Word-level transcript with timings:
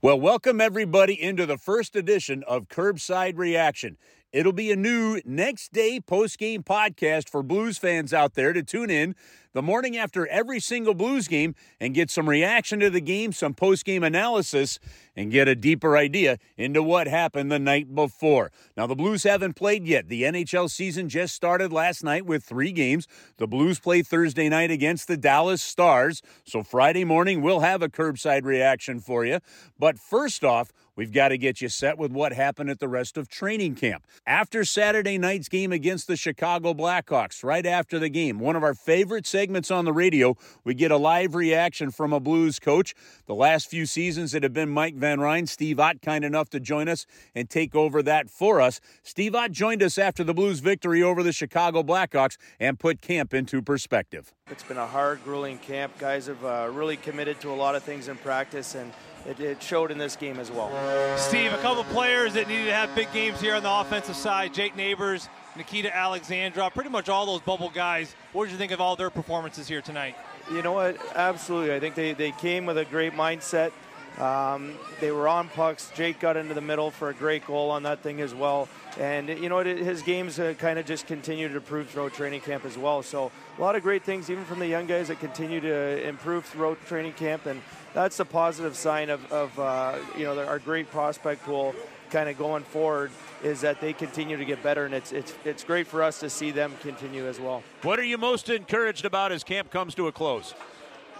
Well, 0.00 0.20
welcome 0.20 0.60
everybody 0.60 1.20
into 1.20 1.44
the 1.44 1.58
first 1.58 1.96
edition 1.96 2.44
of 2.46 2.68
Kerbside 2.68 3.36
Reaction. 3.36 3.96
It'll 4.30 4.52
be 4.52 4.70
a 4.70 4.76
new 4.76 5.22
next 5.24 5.72
day 5.72 6.00
post 6.00 6.38
game 6.38 6.62
podcast 6.62 7.30
for 7.30 7.42
Blues 7.42 7.78
fans 7.78 8.12
out 8.12 8.34
there 8.34 8.52
to 8.52 8.62
tune 8.62 8.90
in 8.90 9.14
the 9.54 9.62
morning 9.62 9.96
after 9.96 10.26
every 10.26 10.60
single 10.60 10.92
Blues 10.92 11.26
game 11.28 11.54
and 11.80 11.94
get 11.94 12.10
some 12.10 12.28
reaction 12.28 12.78
to 12.80 12.90
the 12.90 13.00
game, 13.00 13.32
some 13.32 13.54
post 13.54 13.86
game 13.86 14.02
analysis, 14.02 14.78
and 15.16 15.32
get 15.32 15.48
a 15.48 15.54
deeper 15.54 15.96
idea 15.96 16.38
into 16.58 16.82
what 16.82 17.08
happened 17.08 17.50
the 17.50 17.58
night 17.58 17.94
before. 17.94 18.52
Now, 18.76 18.86
the 18.86 18.94
Blues 18.94 19.22
haven't 19.22 19.54
played 19.54 19.84
yet. 19.84 20.08
The 20.08 20.24
NHL 20.24 20.70
season 20.70 21.08
just 21.08 21.34
started 21.34 21.72
last 21.72 22.04
night 22.04 22.26
with 22.26 22.44
three 22.44 22.70
games. 22.70 23.08
The 23.38 23.46
Blues 23.46 23.80
play 23.80 24.02
Thursday 24.02 24.48
night 24.50 24.70
against 24.70 25.08
the 25.08 25.16
Dallas 25.16 25.62
Stars. 25.62 26.22
So, 26.44 26.62
Friday 26.62 27.04
morning, 27.04 27.40
we'll 27.40 27.60
have 27.60 27.82
a 27.82 27.88
Kerbside 27.88 28.44
reaction 28.44 29.00
for 29.00 29.24
you. 29.24 29.40
But 29.78 29.98
first 29.98 30.44
off, 30.44 30.70
We've 30.98 31.12
got 31.12 31.28
to 31.28 31.38
get 31.38 31.60
you 31.60 31.68
set 31.68 31.96
with 31.96 32.10
what 32.10 32.32
happened 32.32 32.70
at 32.70 32.80
the 32.80 32.88
rest 32.88 33.16
of 33.16 33.28
training 33.28 33.76
camp. 33.76 34.04
After 34.26 34.64
Saturday 34.64 35.16
night's 35.16 35.48
game 35.48 35.70
against 35.70 36.08
the 36.08 36.16
Chicago 36.16 36.74
Blackhawks, 36.74 37.44
right 37.44 37.64
after 37.64 38.00
the 38.00 38.08
game, 38.08 38.40
one 38.40 38.56
of 38.56 38.64
our 38.64 38.74
favorite 38.74 39.24
segments 39.24 39.70
on 39.70 39.84
the 39.84 39.92
radio, 39.92 40.36
we 40.64 40.74
get 40.74 40.90
a 40.90 40.96
live 40.96 41.36
reaction 41.36 41.92
from 41.92 42.12
a 42.12 42.18
Blues 42.18 42.58
coach. 42.58 42.96
The 43.26 43.34
last 43.36 43.70
few 43.70 43.86
seasons 43.86 44.34
it 44.34 44.42
had 44.42 44.52
been 44.52 44.70
Mike 44.70 44.96
Van 44.96 45.20
Ryn, 45.20 45.46
Steve 45.46 45.78
Ott 45.78 46.02
kind 46.02 46.24
enough 46.24 46.50
to 46.50 46.58
join 46.58 46.88
us 46.88 47.06
and 47.32 47.48
take 47.48 47.76
over 47.76 48.02
that 48.02 48.28
for 48.28 48.60
us. 48.60 48.80
Steve 49.04 49.36
Ott 49.36 49.52
joined 49.52 49.84
us 49.84 49.98
after 49.98 50.24
the 50.24 50.34
Blues 50.34 50.58
victory 50.58 51.00
over 51.00 51.22
the 51.22 51.32
Chicago 51.32 51.84
Blackhawks 51.84 52.38
and 52.58 52.76
put 52.76 53.00
camp 53.00 53.32
into 53.32 53.62
perspective. 53.62 54.34
It's 54.50 54.64
been 54.64 54.78
a 54.78 54.86
hard, 54.86 55.22
grueling 55.22 55.58
camp. 55.58 55.96
Guys 56.00 56.26
have 56.26 56.44
uh, 56.44 56.68
really 56.72 56.96
committed 56.96 57.40
to 57.42 57.52
a 57.52 57.54
lot 57.54 57.76
of 57.76 57.84
things 57.84 58.08
in 58.08 58.16
practice, 58.16 58.74
and 58.74 58.92
it, 59.26 59.40
it, 59.40 59.62
showed 59.62 59.90
in 59.90 59.98
this 59.98 60.16
game 60.16 60.38
as 60.38 60.50
well. 60.50 60.70
Steve, 61.16 61.52
a 61.52 61.58
couple 61.58 61.84
players 61.84 62.34
that 62.34 62.48
needed 62.48 62.66
to 62.66 62.74
have 62.74 62.94
big 62.94 63.12
games 63.12 63.40
here 63.40 63.54
on 63.54 63.62
the 63.62 63.70
offensive 63.70 64.16
side 64.16 64.54
Jake 64.54 64.76
Neighbors, 64.76 65.28
Nikita 65.56 65.90
Alexandrov, 65.90 66.72
pretty 66.72 66.90
much 66.90 67.08
all 67.08 67.26
those 67.26 67.40
bubble 67.40 67.70
guys. 67.70 68.14
What 68.32 68.44
did 68.44 68.52
you 68.52 68.58
think 68.58 68.72
of 68.72 68.80
all 68.80 68.96
their 68.96 69.10
performances 69.10 69.68
here 69.68 69.82
tonight? 69.82 70.16
You 70.52 70.62
know 70.62 70.72
what? 70.72 70.96
Absolutely. 71.14 71.74
I 71.74 71.80
think 71.80 71.94
they, 71.94 72.12
they 72.12 72.32
came 72.32 72.64
with 72.64 72.78
a 72.78 72.84
great 72.84 73.12
mindset. 73.12 73.72
Um, 74.18 74.74
they 75.00 75.12
were 75.12 75.28
on 75.28 75.48
pucks. 75.48 75.90
Jake 75.94 76.18
got 76.18 76.36
into 76.36 76.54
the 76.54 76.60
middle 76.60 76.90
for 76.90 77.08
a 77.08 77.14
great 77.14 77.46
goal 77.46 77.70
on 77.70 77.84
that 77.84 78.02
thing 78.02 78.20
as 78.20 78.34
well. 78.34 78.68
And 78.98 79.28
you 79.28 79.48
know? 79.48 79.58
His 79.62 80.02
games 80.02 80.40
uh, 80.40 80.54
kind 80.58 80.78
of 80.78 80.86
just 80.86 81.06
continue 81.06 81.48
to 81.48 81.56
improve 81.56 81.88
throughout 81.90 82.14
training 82.14 82.40
camp 82.40 82.64
as 82.64 82.76
well. 82.76 83.02
So 83.02 83.30
a 83.56 83.60
lot 83.60 83.76
of 83.76 83.82
great 83.82 84.02
things, 84.02 84.30
even 84.30 84.44
from 84.44 84.58
the 84.58 84.66
young 84.66 84.86
guys 84.86 85.08
that 85.08 85.20
continue 85.20 85.60
to 85.60 86.08
improve 86.08 86.44
throughout 86.46 86.84
training 86.86 87.12
camp. 87.12 87.46
And 87.46 87.62
that's 87.94 88.18
a 88.20 88.24
positive 88.24 88.76
sign 88.76 89.10
of, 89.10 89.32
of 89.32 89.58
uh, 89.58 89.98
you 90.16 90.24
know 90.24 90.38
our 90.44 90.58
great 90.58 90.90
prospect 90.90 91.44
pool 91.44 91.74
kind 92.10 92.28
of 92.28 92.38
going 92.38 92.64
forward 92.64 93.10
is 93.42 93.60
that 93.60 93.80
they 93.80 93.92
continue 93.92 94.36
to 94.36 94.44
get 94.44 94.62
better 94.62 94.86
and 94.86 94.94
it's 94.94 95.12
it's 95.12 95.34
it's 95.44 95.62
great 95.62 95.86
for 95.86 96.02
us 96.02 96.20
to 96.20 96.30
see 96.30 96.50
them 96.50 96.74
continue 96.80 97.26
as 97.26 97.38
well. 97.38 97.62
What 97.82 97.98
are 97.98 98.04
you 98.04 98.18
most 98.18 98.48
encouraged 98.48 99.04
about 99.04 99.32
as 99.32 99.44
camp 99.44 99.70
comes 99.70 99.94
to 99.96 100.08
a 100.08 100.12
close? 100.12 100.54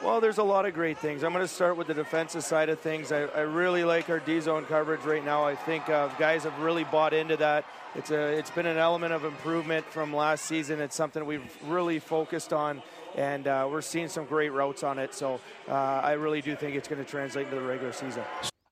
Well, 0.03 0.21
there's 0.21 0.39
a 0.39 0.45
lot 0.45 0.65
of 0.65 0.75
great 0.75 0.97
things. 0.99 1.25
I'm 1.25 1.33
going 1.33 1.45
to 1.45 1.53
start 1.53 1.77
with 1.77 1.89
the 1.89 1.95
defensive 1.95 2.45
side 2.45 2.69
of 2.69 2.79
things. 2.79 3.11
I, 3.11 3.23
I 3.23 3.41
really 3.41 3.83
like 3.83 4.09
our 4.09 4.21
D 4.21 4.39
zone 4.39 4.65
coverage 4.65 5.01
right 5.01 5.25
now. 5.25 5.45
I 5.45 5.57
think 5.57 5.89
uh, 5.89 6.07
guys 6.19 6.45
have 6.45 6.57
really 6.61 6.85
bought 6.85 7.13
into 7.13 7.37
that. 7.39 7.65
It's 7.97 8.13
a 8.13 8.39
it's 8.39 8.51
been 8.51 8.67
an 8.67 8.77
element 8.77 9.13
of 9.13 9.25
improvement 9.25 9.85
from 9.87 10.15
last 10.15 10.45
season. 10.45 10.81
It's 10.81 10.95
something 10.95 11.27
we've 11.27 11.57
really 11.67 11.99
focused 11.99 12.53
on 12.53 12.81
and 13.17 13.49
uh, 13.49 13.69
we're 13.69 13.83
seeing 13.83 14.09
some 14.09 14.25
great 14.27 14.51
routes 14.51 14.85
on 14.85 14.99
it. 14.99 15.15
So 15.15 15.41
uh, 15.69 15.73
I 15.73 16.13
really 16.13 16.43
do 16.43 16.55
think 16.55 16.77
it's 16.77 16.87
going 16.87 17.05
to 17.05 17.11
translate 17.11 17.47
into 17.47 17.57
the 17.57 17.67
regular 17.67 17.93
season. 17.93 18.23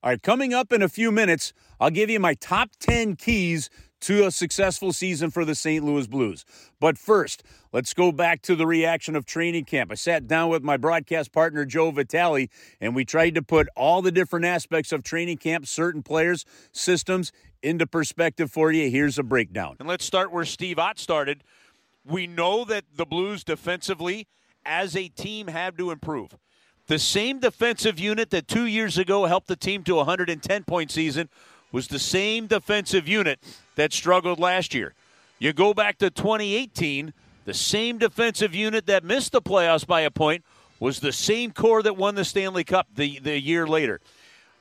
All 0.03 0.11
right, 0.13 0.23
coming 0.23 0.55
up 0.55 0.73
in 0.73 0.83
a 0.83 0.89
few 0.89 1.11
minutes, 1.11 1.53
I'll 1.81 1.91
give 1.91 2.09
you 2.09 2.21
my 2.21 2.35
top 2.35 2.71
10 2.79 3.17
keys 3.17 3.69
to 4.03 4.27
a 4.27 4.31
successful 4.31 4.93
season 4.93 5.31
for 5.31 5.45
the 5.45 5.55
St. 5.55 5.85
Louis 5.85 6.07
Blues. 6.07 6.45
But 6.81 6.99
first, 6.99 7.43
let's 7.73 7.95
go 7.95 8.13
back 8.13 8.43
to 8.43 8.55
the 8.55 8.67
reaction 8.67 9.17
of 9.17 9.27
training 9.27 9.65
camp. 9.65 9.91
I 9.91 9.95
sat 9.95 10.27
down 10.27 10.51
with 10.51 10.63
my 10.63 10.77
broadcast 10.77 11.33
partner, 11.33 11.65
Joe 11.65 11.91
Vitale, 11.91 12.49
and 12.81 12.95
we 12.95 13.05
tried 13.05 13.35
to 13.35 13.43
put 13.43 13.69
all 13.77 14.03
the 14.03 14.13
different 14.13 14.45
aspects 14.45 14.93
of 14.93 15.03
training 15.03 15.39
camp, 15.39 15.67
certain 15.67 16.03
players, 16.03 16.45
systems, 16.73 17.33
into 17.63 17.87
perspective 17.87 18.51
for 18.51 18.71
you. 18.71 18.91
Here's 18.91 19.19
a 19.19 19.23
breakdown. 19.23 19.77
And 19.79 19.89
let's 19.89 20.05
start 20.05 20.33
where 20.33 20.45
Steve 20.45 20.79
Ott 20.79 20.99
started. 20.99 21.43
We 22.05 22.27
know 22.27 22.65
that 22.65 22.85
the 22.95 23.07
Blues 23.07 23.43
defensively, 23.43 24.29
as 24.65 24.95
a 24.95 25.09
team, 25.09 25.49
have 25.49 25.77
to 25.79 25.91
improve. 25.91 26.37
The 26.87 26.99
same 27.01 27.41
defensive 27.41 27.99
unit 27.99 28.31
that 28.31 28.47
two 28.47 28.67
years 28.67 28.97
ago 28.97 29.25
helped 29.25 29.49
the 29.49 29.57
team 29.57 29.83
to 29.85 29.95
a 29.95 30.05
110 30.05 30.65
point 30.65 30.93
season 30.93 31.29
was 31.73 31.89
the 31.89 31.99
same 31.99 32.47
defensive 32.47 33.09
unit 33.09 33.41
that 33.77 33.93
struggled 33.93 34.39
last 34.39 34.75
year. 34.75 34.93
You 35.39 35.53
go 35.53 35.73
back 35.73 35.99
to 35.99 36.11
2018, 36.11 37.13
the 37.45 37.55
same 37.55 37.99
defensive 37.99 38.55
unit 38.55 38.87
that 38.87 39.05
missed 39.05 39.33
the 39.33 39.41
playoffs 39.41 39.87
by 39.87 40.01
a 40.01 40.11
point 40.11 40.45
was 40.81 41.01
the 41.01 41.13
same 41.13 41.53
core 41.53 41.83
that 41.83 41.97
won 41.97 42.15
the 42.15 42.25
Stanley 42.25 42.65
Cup 42.65 42.89
the, 42.95 43.19
the 43.21 43.41
year 43.41 43.67
later. 43.67 44.01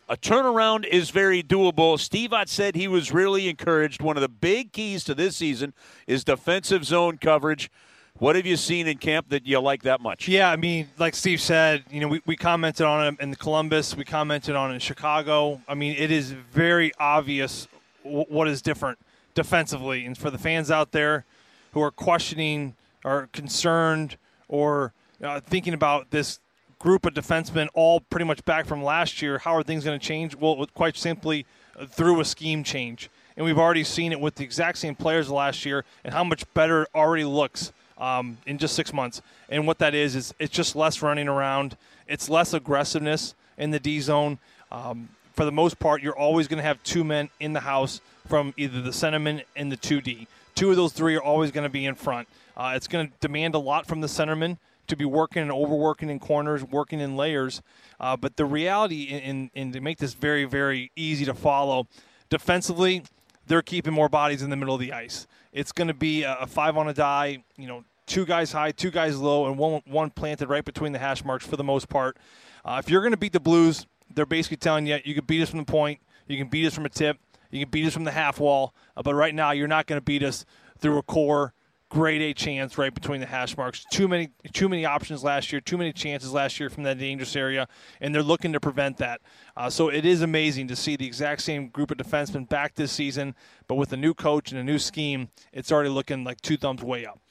A 0.07 0.15
turnaround 0.15 0.85
is 0.85 1.09
very 1.09 1.41
doable. 1.41 1.99
Steve 1.99 2.31
Ott 2.31 2.47
said 2.47 2.75
he 2.75 2.87
was 2.87 3.11
really 3.11 3.49
encouraged. 3.49 4.01
One 4.01 4.17
of 4.17 4.21
the 4.21 4.29
big 4.29 4.71
keys 4.71 5.03
to 5.05 5.15
this 5.15 5.35
season 5.35 5.73
is 6.05 6.23
defensive 6.23 6.85
zone 6.85 7.17
coverage. 7.17 7.71
What 8.17 8.35
have 8.35 8.45
you 8.45 8.55
seen 8.55 8.87
in 8.87 8.97
camp 8.97 9.29
that 9.29 9.45
you 9.45 9.59
like 9.59 9.81
that 9.83 9.99
much? 9.99 10.27
Yeah, 10.27 10.49
I 10.49 10.55
mean, 10.55 10.87
like 10.99 11.15
Steve 11.15 11.41
said, 11.41 11.83
you 11.89 11.99
know, 11.99 12.07
we, 12.07 12.21
we 12.25 12.37
commented 12.37 12.85
on 12.85 13.13
it 13.13 13.19
in 13.19 13.35
Columbus, 13.35 13.97
we 13.97 14.05
commented 14.05 14.55
on 14.55 14.71
it 14.71 14.75
in 14.75 14.79
Chicago. 14.79 15.59
I 15.67 15.73
mean, 15.73 15.95
it 15.97 16.11
is 16.11 16.31
very 16.31 16.93
obvious 16.97 17.67
w- 18.03 18.25
what 18.29 18.47
is 18.47 18.61
different 18.61 18.99
defensively. 19.35 20.05
And 20.05 20.17
for 20.17 20.31
the 20.31 20.39
fans 20.39 20.71
out 20.71 20.91
there 20.91 21.25
who 21.73 21.81
are 21.81 21.91
questioning 21.91 22.75
or 23.03 23.29
concerned 23.31 24.17
or 24.47 24.93
uh, 25.21 25.39
thinking 25.41 25.73
about 25.73 26.09
this 26.09 26.39
group 26.79 27.05
of 27.05 27.13
defensemen 27.13 27.67
all 27.73 27.99
pretty 27.99 28.25
much 28.25 28.43
back 28.45 28.65
from 28.65 28.83
last 28.83 29.21
year, 29.21 29.37
how 29.37 29.55
are 29.55 29.63
things 29.63 29.83
going 29.83 29.99
to 29.99 30.03
change? 30.03 30.35
Well, 30.35 30.65
quite 30.73 30.97
simply, 30.97 31.45
uh, 31.79 31.85
through 31.85 32.19
a 32.19 32.25
scheme 32.25 32.63
change. 32.63 33.09
And 33.37 33.45
we've 33.45 33.59
already 33.59 33.83
seen 33.83 34.11
it 34.11 34.19
with 34.19 34.35
the 34.35 34.43
exact 34.43 34.77
same 34.77 34.95
players 34.95 35.29
last 35.29 35.65
year 35.65 35.83
and 36.03 36.13
how 36.13 36.23
much 36.23 36.51
better 36.53 36.83
it 36.83 36.89
already 36.95 37.25
looks 37.25 37.73
um, 37.97 38.37
in 38.45 38.57
just 38.57 38.75
six 38.75 38.93
months. 38.93 39.21
And 39.49 39.67
what 39.67 39.79
that 39.79 39.93
is 39.93 40.15
is 40.15 40.33
it's 40.39 40.53
just 40.53 40.75
less 40.75 41.01
running 41.01 41.27
around. 41.27 41.77
It's 42.07 42.29
less 42.29 42.53
aggressiveness 42.53 43.35
in 43.57 43.71
the 43.71 43.79
D 43.79 43.99
zone. 43.99 44.39
Um, 44.71 45.09
for 45.33 45.43
the 45.43 45.51
most 45.51 45.79
part, 45.79 46.01
you're 46.01 46.17
always 46.17 46.47
going 46.47 46.57
to 46.57 46.63
have 46.63 46.81
two 46.83 47.03
men 47.03 47.29
in 47.39 47.53
the 47.53 47.59
house 47.59 47.99
from 48.27 48.53
either 48.57 48.81
the 48.81 48.91
centerman 48.91 49.43
and 49.55 49.71
the 49.71 49.77
2D. 49.77 50.27
Two 50.55 50.69
of 50.69 50.75
those 50.75 50.93
three 50.93 51.15
are 51.15 51.21
always 51.21 51.51
going 51.51 51.63
to 51.63 51.69
be 51.69 51.85
in 51.85 51.95
front. 51.95 52.27
Uh, 52.55 52.73
it's 52.75 52.87
going 52.87 53.07
to 53.07 53.13
demand 53.19 53.55
a 53.55 53.59
lot 53.59 53.85
from 53.85 54.01
the 54.01 54.07
centerman 54.07 54.57
to 54.87 54.95
be 54.95 55.05
working 55.05 55.41
and 55.41 55.51
overworking 55.51 56.09
in 56.09 56.19
corners, 56.19 56.63
working 56.63 56.99
in 56.99 57.17
layers. 57.17 57.61
Uh, 57.99 58.15
but 58.15 58.37
the 58.37 58.45
reality, 58.45 59.03
in 59.03 59.71
to 59.71 59.81
make 59.81 59.97
this 59.97 60.13
very, 60.13 60.45
very 60.45 60.91
easy 60.95 61.25
to 61.25 61.33
follow, 61.33 61.87
defensively, 62.29 63.03
they're 63.47 63.61
keeping 63.61 63.93
more 63.93 64.09
bodies 64.09 64.41
in 64.41 64.49
the 64.49 64.55
middle 64.55 64.75
of 64.75 64.79
the 64.79 64.93
ice. 64.93 65.27
It's 65.51 65.71
going 65.71 65.87
to 65.87 65.93
be 65.93 66.23
a, 66.23 66.37
a 66.41 66.47
five 66.47 66.77
on 66.77 66.87
a 66.87 66.93
die, 66.93 67.43
you 67.57 67.67
know, 67.67 67.83
two 68.05 68.25
guys 68.25 68.51
high, 68.51 68.71
two 68.71 68.91
guys 68.91 69.17
low, 69.17 69.47
and 69.47 69.57
one 69.57 69.81
one 69.85 70.09
planted 70.09 70.49
right 70.49 70.65
between 70.65 70.91
the 70.91 70.99
hash 70.99 71.23
marks 71.23 71.45
for 71.45 71.57
the 71.57 71.63
most 71.63 71.89
part. 71.89 72.17
Uh, 72.63 72.81
if 72.83 72.89
you're 72.89 73.01
going 73.01 73.11
to 73.11 73.17
beat 73.17 73.33
the 73.33 73.39
Blues, 73.39 73.85
they're 74.13 74.25
basically 74.25 74.57
telling 74.57 74.85
you 74.85 74.99
you 75.03 75.13
can 75.13 75.25
beat 75.25 75.41
us 75.41 75.49
from 75.49 75.59
the 75.59 75.65
point, 75.65 75.99
you 76.27 76.37
can 76.37 76.47
beat 76.47 76.65
us 76.65 76.73
from 76.73 76.85
a 76.85 76.89
tip, 76.89 77.17
You 77.55 77.65
can 77.65 77.71
beat 77.71 77.87
us 77.87 77.93
from 77.93 78.03
the 78.03 78.11
half 78.11 78.39
wall, 78.39 78.75
uh, 78.97 79.01
but 79.01 79.15
right 79.15 79.33
now 79.33 79.51
you're 79.51 79.67
not 79.67 79.87
going 79.87 79.97
to 79.99 80.03
beat 80.03 80.23
us 80.23 80.45
through 80.77 80.97
a 80.97 81.03
core 81.03 81.53
grade 81.87 82.21
A 82.21 82.33
chance 82.33 82.77
right 82.77 82.93
between 82.93 83.21
the 83.21 83.27
hash 83.27 83.55
marks. 83.55 83.85
Too 83.89 84.07
many 84.07 84.29
too 84.51 84.67
many 84.67 84.85
options 84.85 85.23
last 85.23 85.51
year, 85.53 85.61
too 85.61 85.77
many 85.77 85.93
chances 85.93 86.33
last 86.33 86.59
year 86.59 86.69
from 86.69 86.83
that 86.83 86.97
dangerous 86.97 87.35
area, 87.35 87.67
and 88.01 88.13
they're 88.13 88.23
looking 88.23 88.51
to 88.53 88.59
prevent 88.59 88.97
that. 88.97 89.21
Uh, 89.55 89.69
so 89.69 89.87
it 89.89 90.05
is 90.05 90.21
amazing 90.21 90.67
to 90.67 90.75
see 90.75 90.97
the 90.97 91.05
exact 91.05 91.41
same 91.43 91.69
group 91.69 91.91
of 91.91 91.97
defensemen 91.97 92.49
back 92.49 92.75
this 92.75 92.91
season, 92.91 93.35
but 93.67 93.75
with 93.75 93.93
a 93.93 93.97
new 93.97 94.13
coach 94.13 94.51
and 94.51 94.59
a 94.59 94.63
new 94.63 94.79
scheme, 94.79 95.29
it's 95.53 95.71
already 95.71 95.89
looking 95.89 96.23
like 96.23 96.41
two 96.41 96.57
thumbs 96.57 96.83
way 96.83 97.05
up. 97.05 97.21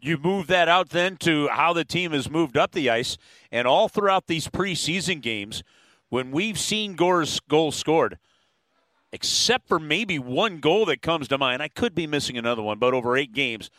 You 0.00 0.16
move 0.16 0.46
that 0.46 0.68
out 0.68 0.88
then 0.88 1.16
to 1.18 1.48
how 1.48 1.72
the 1.72 1.84
team 1.84 2.12
has 2.12 2.30
moved 2.30 2.56
up 2.56 2.72
the 2.72 2.88
ice, 2.88 3.18
and 3.50 3.66
all 3.68 3.88
throughout 3.88 4.28
these 4.28 4.48
preseason 4.48 5.20
games, 5.20 5.62
when 6.08 6.30
we've 6.30 6.58
seen 6.58 6.94
Gore's 6.94 7.40
goals 7.40 7.76
scored, 7.76 8.18
except 9.12 9.68
for 9.68 9.78
maybe 9.78 10.18
one 10.18 10.58
goal 10.58 10.86
that 10.86 11.02
comes 11.02 11.28
to 11.28 11.38
mind. 11.38 11.62
I 11.62 11.68
could 11.68 11.94
be 11.94 12.06
missing 12.06 12.38
another 12.38 12.62
one, 12.62 12.78
but 12.78 12.94
over 12.94 13.16
eight 13.16 13.32
games, 13.32 13.70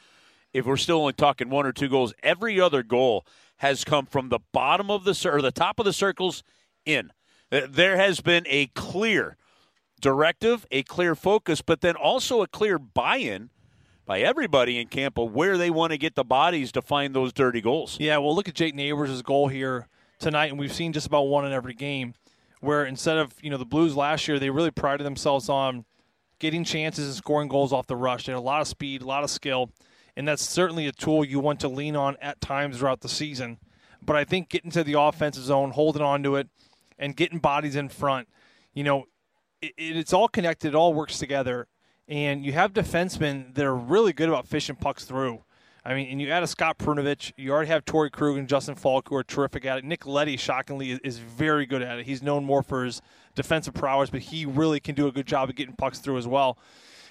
if 0.54 0.66
we're 0.66 0.78
still 0.78 1.02
only 1.02 1.14
talking 1.14 1.50
one 1.50 1.66
or 1.66 1.72
two 1.72 1.90
goals, 1.90 2.14
every 2.22 2.60
other 2.62 2.84
goal 2.84 3.26
has 3.58 3.84
come 3.84 4.06
from 4.06 4.30
the 4.30 4.40
bottom 4.52 4.92
of 4.92 5.04
the 5.04 5.30
or 5.32 5.42
the 5.42 5.52
top 5.52 5.80
of 5.80 5.86
the 5.86 5.94
circles 5.94 6.44
in. 6.86 7.12
Uh, 7.52 7.62
there 7.68 7.98
has 7.98 8.22
been 8.22 8.44
a 8.48 8.68
clear 8.68 9.38
directive, 10.00 10.68
a 10.70 10.84
clear 10.84 11.16
focus, 11.16 11.62
but 11.62 11.82
then 11.82 11.96
also 11.96 12.42
a 12.42 12.48
clear 12.48 12.78
buy-in 12.78 13.50
by 14.06 14.20
everybody 14.20 14.78
in 14.78 14.88
camp 14.88 15.18
of 15.18 15.32
where 15.32 15.58
they 15.58 15.70
want 15.70 15.92
to 15.92 15.98
get 15.98 16.16
the 16.16 16.26
bodies 16.26 16.72
to 16.74 16.82
find 16.82 17.16
those 17.16 17.32
dirty 17.32 17.62
goals. 17.62 17.98
Yeah, 18.00 18.18
well, 18.18 18.36
look 18.36 18.50
at 18.50 18.54
Jake 18.54 18.76
Neighbors' 18.76 19.22
goal 19.22 19.48
here 19.48 19.88
tonight, 20.20 20.52
and 20.52 20.60
we've 20.60 20.74
seen 20.74 20.94
just 20.94 21.08
about 21.08 21.24
one 21.24 21.46
in 21.46 21.54
every 21.54 21.74
game 21.74 22.14
where 22.64 22.86
instead 22.86 23.18
of 23.18 23.34
you 23.42 23.50
know 23.50 23.58
the 23.58 23.66
Blues 23.66 23.96
last 23.96 24.28
year, 24.28 24.40
they 24.40 24.50
really 24.50 24.72
prided 24.72 25.06
themselves 25.06 25.50
on 25.50 25.86
getting 26.40 26.64
chances 26.64 27.06
and 27.06 27.16
scoring 27.16 27.48
goals 27.48 27.74
off 27.74 27.88
the 27.88 27.96
rush. 27.96 28.26
They 28.26 28.32
had 28.32 28.40
a 28.40 28.42
lot 28.42 28.62
of 28.62 28.68
speed, 28.68 29.02
a 29.02 29.06
lot 29.06 29.24
of 29.24 29.30
skill, 29.30 29.72
and 30.16 30.28
that's 30.28 30.42
certainly 30.42 30.88
a 30.88 30.92
tool 30.92 31.26
you 31.26 31.40
want 31.40 31.60
to 31.60 31.68
lean 31.68 31.96
on 31.96 32.16
at 32.22 32.42
times 32.42 32.78
throughout 32.78 33.02
the 33.02 33.10
season. 33.10 33.60
But 34.02 34.16
I 34.16 34.24
think 34.24 34.50
getting 34.50 34.72
to 34.72 34.84
the 34.84 35.00
offensive 35.00 35.44
zone, 35.44 35.72
holding 35.72 36.02
on 36.02 36.24
to 36.24 36.36
it, 36.38 36.48
and 36.98 37.16
getting 37.16 37.40
bodies 37.40 37.76
in 37.76 37.90
front, 37.90 38.28
you 38.74 38.84
know, 38.84 39.06
it, 39.62 39.74
it's 39.78 40.14
all 40.14 40.28
connected. 40.28 40.70
It 40.70 40.76
all 40.76 40.94
works 40.94 41.18
together. 41.18 41.68
And 42.08 42.46
you 42.46 42.54
have 42.54 42.74
defensemen 42.74 43.56
that 43.56 43.66
are 43.66 43.76
really 43.76 44.14
good 44.14 44.30
about 44.30 44.48
fishing 44.48 44.76
pucks 44.76 45.06
through. 45.06 45.44
I 45.86 45.94
mean, 45.94 46.10
and 46.10 46.22
you 46.22 46.30
add 46.30 46.44
a 46.44 46.48
Scott 46.48 46.78
Perunovich, 46.78 47.34
You 47.36 47.52
already 47.52 47.68
have 47.68 47.84
Torey 47.84 48.10
Krug 48.10 48.38
and 48.38 48.48
Justin 48.48 48.76
Faulk, 48.76 49.10
who 49.10 49.16
are 49.16 49.24
terrific 49.24 49.66
at 49.66 49.80
it. 49.80 49.84
Nick 49.84 50.06
Leddy, 50.06 50.38
shockingly, 50.38 50.92
is 51.04 51.18
very 51.18 51.66
good 51.66 51.82
at 51.82 52.00
it. 52.00 52.06
He's 52.06 52.24
known 52.24 52.46
more 52.46 52.64
for 52.64 52.86
his 52.86 53.02
defensive 53.36 53.74
prowess, 53.74 54.10
but 54.10 54.22
he 54.22 54.46
really 54.46 54.80
can 54.80 54.96
do 54.96 55.08
a 55.08 55.12
good 55.12 55.28
job 55.28 55.50
of 55.50 55.56
getting 55.56 55.76
pucks 55.76 56.00
through 56.00 56.18
as 56.18 56.28
well. 56.28 56.58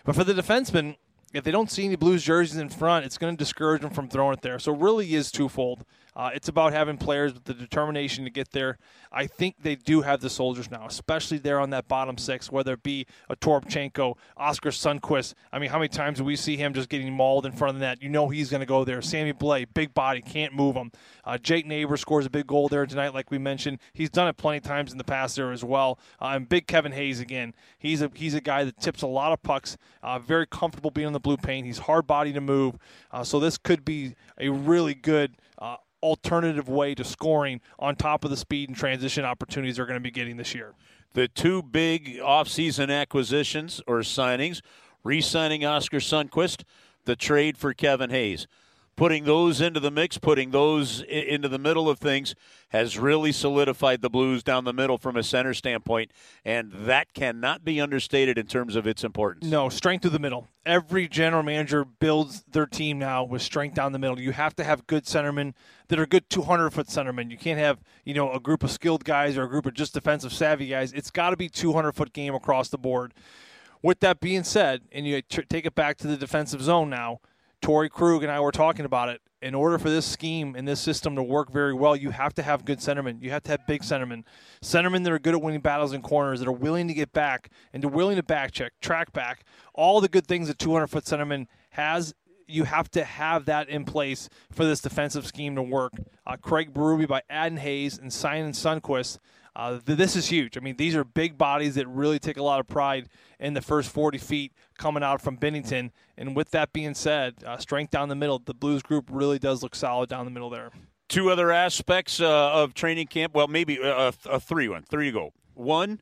But 0.05 0.15
for 0.15 0.25
the 0.25 0.33
defensemen, 0.33 0.97
if 1.35 1.45
they 1.45 1.51
don't 1.51 1.71
see 1.71 1.85
any 1.85 1.97
Blues 1.97 2.23
jerseys 2.23 2.57
in 2.57 2.71
front, 2.71 3.05
it's 3.05 3.19
going 3.19 3.37
to 3.37 3.39
discourage 3.39 3.83
them 3.83 3.91
from 3.91 4.09
throwing 4.09 4.35
it 4.35 4.43
there. 4.43 4.59
So 4.59 4.75
it 4.75 4.81
really 4.81 5.15
is 5.15 5.31
twofold. 5.31 5.85
Uh, 6.15 6.31
it's 6.35 6.49
about 6.49 6.73
having 6.73 6.99
players 6.99 7.33
with 7.33 7.45
the 7.45 7.55
determination 7.55 8.25
to 8.25 8.31
get 8.31 8.51
there. 8.53 8.79
I 9.11 9.27
think 9.27 9.57
they 9.63 9.77
do 9.77 10.03
have 10.03 10.21
the 10.21 10.29
soldiers 10.29 10.71
now, 10.71 10.87
especially 10.87 11.39
there 11.39 11.59
on 11.59 11.71
that 11.71 11.89
bottom 11.89 12.19
six, 12.19 12.51
whether 12.53 12.75
it 12.75 12.83
be 12.83 13.07
a 13.31 13.37
Toropchenko, 13.37 14.17
Oskar 14.37 14.71
Sundqvist. 14.71 15.35
I 15.53 15.59
mean, 15.59 15.71
how 15.71 15.79
many 15.79 15.89
times 15.89 16.19
do 16.19 16.25
we 16.25 16.37
see 16.37 16.57
him 16.57 16.75
just 16.75 16.89
getting 16.89 17.13
mauled 17.13 17.47
in 17.47 17.53
front 17.53 17.77
of 17.77 17.81
the 17.81 17.87
net? 17.87 18.03
You 18.03 18.11
know 18.11 18.29
he's 18.29 18.51
going 18.51 18.61
to 18.61 18.67
go 18.67 18.85
there. 18.85 19.01
Sammi 19.01 19.33
Blais, 19.33 19.67
big 19.73 19.95
body, 19.95 20.21
can't 20.21 20.55
move 20.55 20.77
him. 20.77 20.93
Uh, 21.25 21.39
Jake 21.39 21.67
Neighbor 21.67 21.97
scores 21.97 22.27
a 22.27 22.31
big 22.31 22.47
goal 22.47 22.69
there 22.69 22.87
tonight, 22.87 23.15
like 23.15 23.31
we 23.31 23.39
mentioned. 23.39 23.79
He's 23.93 24.11
done 24.11 24.29
it 24.29 24.37
plenty 24.37 24.59
of 24.59 24.65
times 24.65 24.93
in 24.93 24.99
the 24.99 25.05
past 25.05 25.37
there 25.37 25.53
as 25.53 25.65
well. 25.65 25.99
Uh, 26.21 26.33
and 26.35 26.49
big 26.49 26.67
Kevin 26.67 26.93
Hayes 26.93 27.21
again. 27.21 27.55
He's 27.79 28.03
a 28.03 28.11
he's 28.15 28.35
a 28.35 28.41
guy 28.41 28.65
that 28.65 28.79
tips 28.81 29.03
a 29.03 29.07
lot 29.07 29.33
of 29.33 29.43
pucks. 29.43 29.77
Uh, 30.03 30.19
very 30.19 30.47
comfortable 30.47 30.91
being 30.91 31.07
on 31.07 31.13
the 31.13 31.21
blue 31.21 31.37
paint. 31.37 31.67
He's 31.67 31.79
hard 31.79 32.07
body 32.07 32.33
to 32.33 32.41
move. 32.41 32.77
Uh, 33.11 33.25
so 33.25 33.41
this 33.41 33.57
could 33.57 33.85
be 33.85 34.15
a 34.39 34.49
really 34.51 34.95
good 34.95 35.37
uh, 35.59 35.77
alternative 36.03 36.69
way 36.69 36.95
to 36.95 37.05
scoring 37.05 37.61
on 37.79 37.97
top 37.97 38.25
of 38.25 38.31
the 38.31 38.37
speed 38.37 38.69
and 38.69 38.77
transition 38.77 39.25
opportunities 39.25 39.77
they're 39.77 39.87
going 39.87 39.99
to 39.99 40.01
be 40.01 40.11
getting 40.11 40.37
this 40.37 40.55
year. 40.55 40.75
The 41.15 41.29
two 41.29 41.63
big 41.63 42.19
offseason 42.19 42.91
acquisitions 42.91 43.81
or 43.87 44.01
signings, 44.01 44.63
re-signing 45.05 45.65
Oskar 45.65 45.99
Sundqvist, 45.99 46.65
the 47.05 47.17
trade 47.17 47.59
for 47.59 47.75
Kevin 47.75 48.11
Hayes 48.11 48.47
putting 48.97 49.25
those 49.25 49.61
into 49.61 49.81
the 49.81 49.91
mix, 49.91 50.19
putting 50.19 50.51
those 50.51 51.01
into 51.03 51.49
the 51.49 51.59
middle 51.59 51.89
of 51.89 51.99
things, 51.99 52.35
has 52.69 52.99
really 52.99 53.33
solidified 53.33 54.01
the 54.03 54.11
Blues 54.11 54.43
down 54.43 54.65
the 54.65 54.73
middle 54.73 54.99
from 54.99 55.17
a 55.17 55.23
center 55.23 55.55
standpoint, 55.55 56.11
and 56.45 56.73
that 56.73 57.13
cannot 57.15 57.65
be 57.65 57.81
understated 57.81 58.39
in 58.39 58.47
terms 58.47 58.77
of 58.77 58.87
its 58.87 59.05
importance. 59.05 59.47
No, 59.47 59.69
strength 59.69 60.05
of 60.05 60.13
the 60.13 60.19
middle. 60.19 60.49
Every 60.65 61.09
general 61.09 61.43
manager 61.43 61.85
builds 61.85 62.45
their 62.51 62.67
team 62.67 62.99
now 62.99 63.25
with 63.25 63.43
strength 63.43 63.75
down 63.75 63.93
the 63.93 63.99
middle. 63.99 64.21
You 64.21 64.33
have 64.33 64.55
to 64.57 64.65
have 64.65 64.87
good 64.87 65.05
centermen 65.05 65.55
that 65.89 65.99
are 65.99 66.07
good 66.07 66.31
200 66.31 66.71
foot 66.71 66.87
centermen. 66.87 67.31
You 67.31 67.37
can't 67.37 67.59
have 67.59 67.79
you 68.05 68.15
know 68.15 68.33
a 68.33 68.41
group 68.41 68.63
of 68.63 68.71
skilled 68.71 69.05
guys 69.05 69.37
or 69.37 69.45
a 69.45 69.49
group 69.49 69.67
of 69.67 69.75
just 69.75 69.95
defensive 69.95 70.33
savvy 70.33 70.69
guys. 70.69 70.93
It's 70.93 71.11
got 71.11 71.31
to 71.31 71.37
be 71.37 71.49
200 71.49 71.93
foot 71.93 72.13
game 72.13 72.35
across 72.35 72.69
the 72.69 72.79
board. 72.79 73.13
With 73.83 73.99
that 74.01 74.21
being 74.21 74.45
said, 74.45 74.83
and 74.93 75.07
you 75.07 75.21
take 75.23 75.67
it 75.67 75.75
back 75.75 75.99
to 75.99 76.07
the 76.07 76.17
defensive 76.17 76.63
zone 76.63 76.89
now 76.89 77.19
Torey 77.63 77.89
Krug 77.89 78.23
and 78.25 78.33
I 78.33 78.41
were 78.41 78.53
talking 78.53 78.85
about 78.85 79.09
it. 79.09 79.21
In 79.41 79.55
order 79.55 79.79
for 79.79 79.89
this 79.89 80.05
scheme 80.05 80.55
and 80.55 80.69
this 80.69 80.81
system 80.81 81.17
to 81.17 81.23
work 81.23 81.53
very 81.53 81.73
well, 81.73 81.97
you 81.97 82.11
have 82.11 82.35
to 82.35 82.43
have 82.43 82.65
good 82.65 82.79
centermen. 82.79 83.23
You 83.23 83.31
have 83.31 83.43
to 83.45 83.53
have 83.53 83.67
big 83.67 83.83
centermen. 83.83 84.25
Centermen 84.63 85.05
that 85.05 85.13
are 85.13 85.19
good 85.19 85.35
at 85.35 85.43
winning 85.43 85.61
battles 85.61 85.93
in 85.93 86.03
corners, 86.03 86.41
that 86.41 86.49
are 86.49 86.53
willing 86.53 86.89
to 86.89 86.95
get 86.95 87.13
back 87.13 87.51
and 87.73 87.83
they're 87.83 87.91
willing 87.91 88.17
to 88.17 88.23
back 88.23 88.53
check, 88.53 88.73
track 88.81 89.13
back. 89.13 89.45
All 89.75 90.01
the 90.01 90.09
good 90.09 90.27
things 90.27 90.49
a 90.49 90.55
200 90.55 90.89
foot 90.89 91.05
centerman 91.05 91.47
has 91.71 92.15
you 92.49 92.65
have 92.65 92.91
to 92.91 93.05
have 93.05 93.47
that 93.47 93.69
in 93.69 93.85
place 93.85 94.29
for 94.51 94.65
this 94.65 94.81
defensive 94.81 95.27
scheme 95.27 95.55
to 95.55 95.63
work. 95.63 95.93
Uh, 96.27 96.37
Craig 96.37 96.75
Berube 96.75 97.09
by 97.09 97.23
Adden 97.31 97.59
Hayes 97.59 97.99
and 97.99 98.13
Simon 98.13 98.53
Sundqvist 98.53 99.19
uh, 99.55 99.79
this 99.85 100.17
is 100.17 100.29
huge. 100.29 100.57
I 100.57 100.61
mean, 100.61 100.77
these 100.77 100.95
are 100.95 101.05
big 101.05 101.37
bodies 101.37 101.75
that 101.75 101.87
really 101.87 102.19
take 102.19 102.39
a 102.39 102.43
lot 102.43 102.61
of 102.61 102.67
pride 102.67 103.09
in 103.39 103.55
the 103.55 103.61
first 103.61 103.91
40 103.91 104.19
feet 104.19 104.53
coming 104.79 105.03
out 105.03 105.21
from 105.21 105.37
Binnington. 105.37 105.91
And 106.17 106.35
with 106.35 106.51
that 106.53 106.73
being 106.73 106.95
said, 106.95 107.45
uh, 107.47 107.59
strength 107.59 107.91
down 107.91 108.09
the 108.09 108.15
middle, 108.15 108.39
the 108.39 108.55
Blues 108.55 108.83
group 108.83 109.09
really 109.11 109.39
does 109.39 109.63
look 109.63 109.75
solid 109.75 110.09
down 110.09 110.25
the 110.25 110.31
middle 110.31 110.49
there. 110.49 110.71
Two 111.09 111.31
other 111.31 111.51
aspects 111.51 112.21
uh, 112.21 112.53
of 112.53 112.73
training 112.73 113.09
camp. 113.09 113.35
Well, 113.35 113.49
maybe 113.49 113.77
a, 113.77 114.13
a 114.25 114.41
three 114.41 114.69
one, 114.69 114.83
three 114.85 115.07
to 115.07 115.13
go. 115.13 115.33
One, 115.53 116.01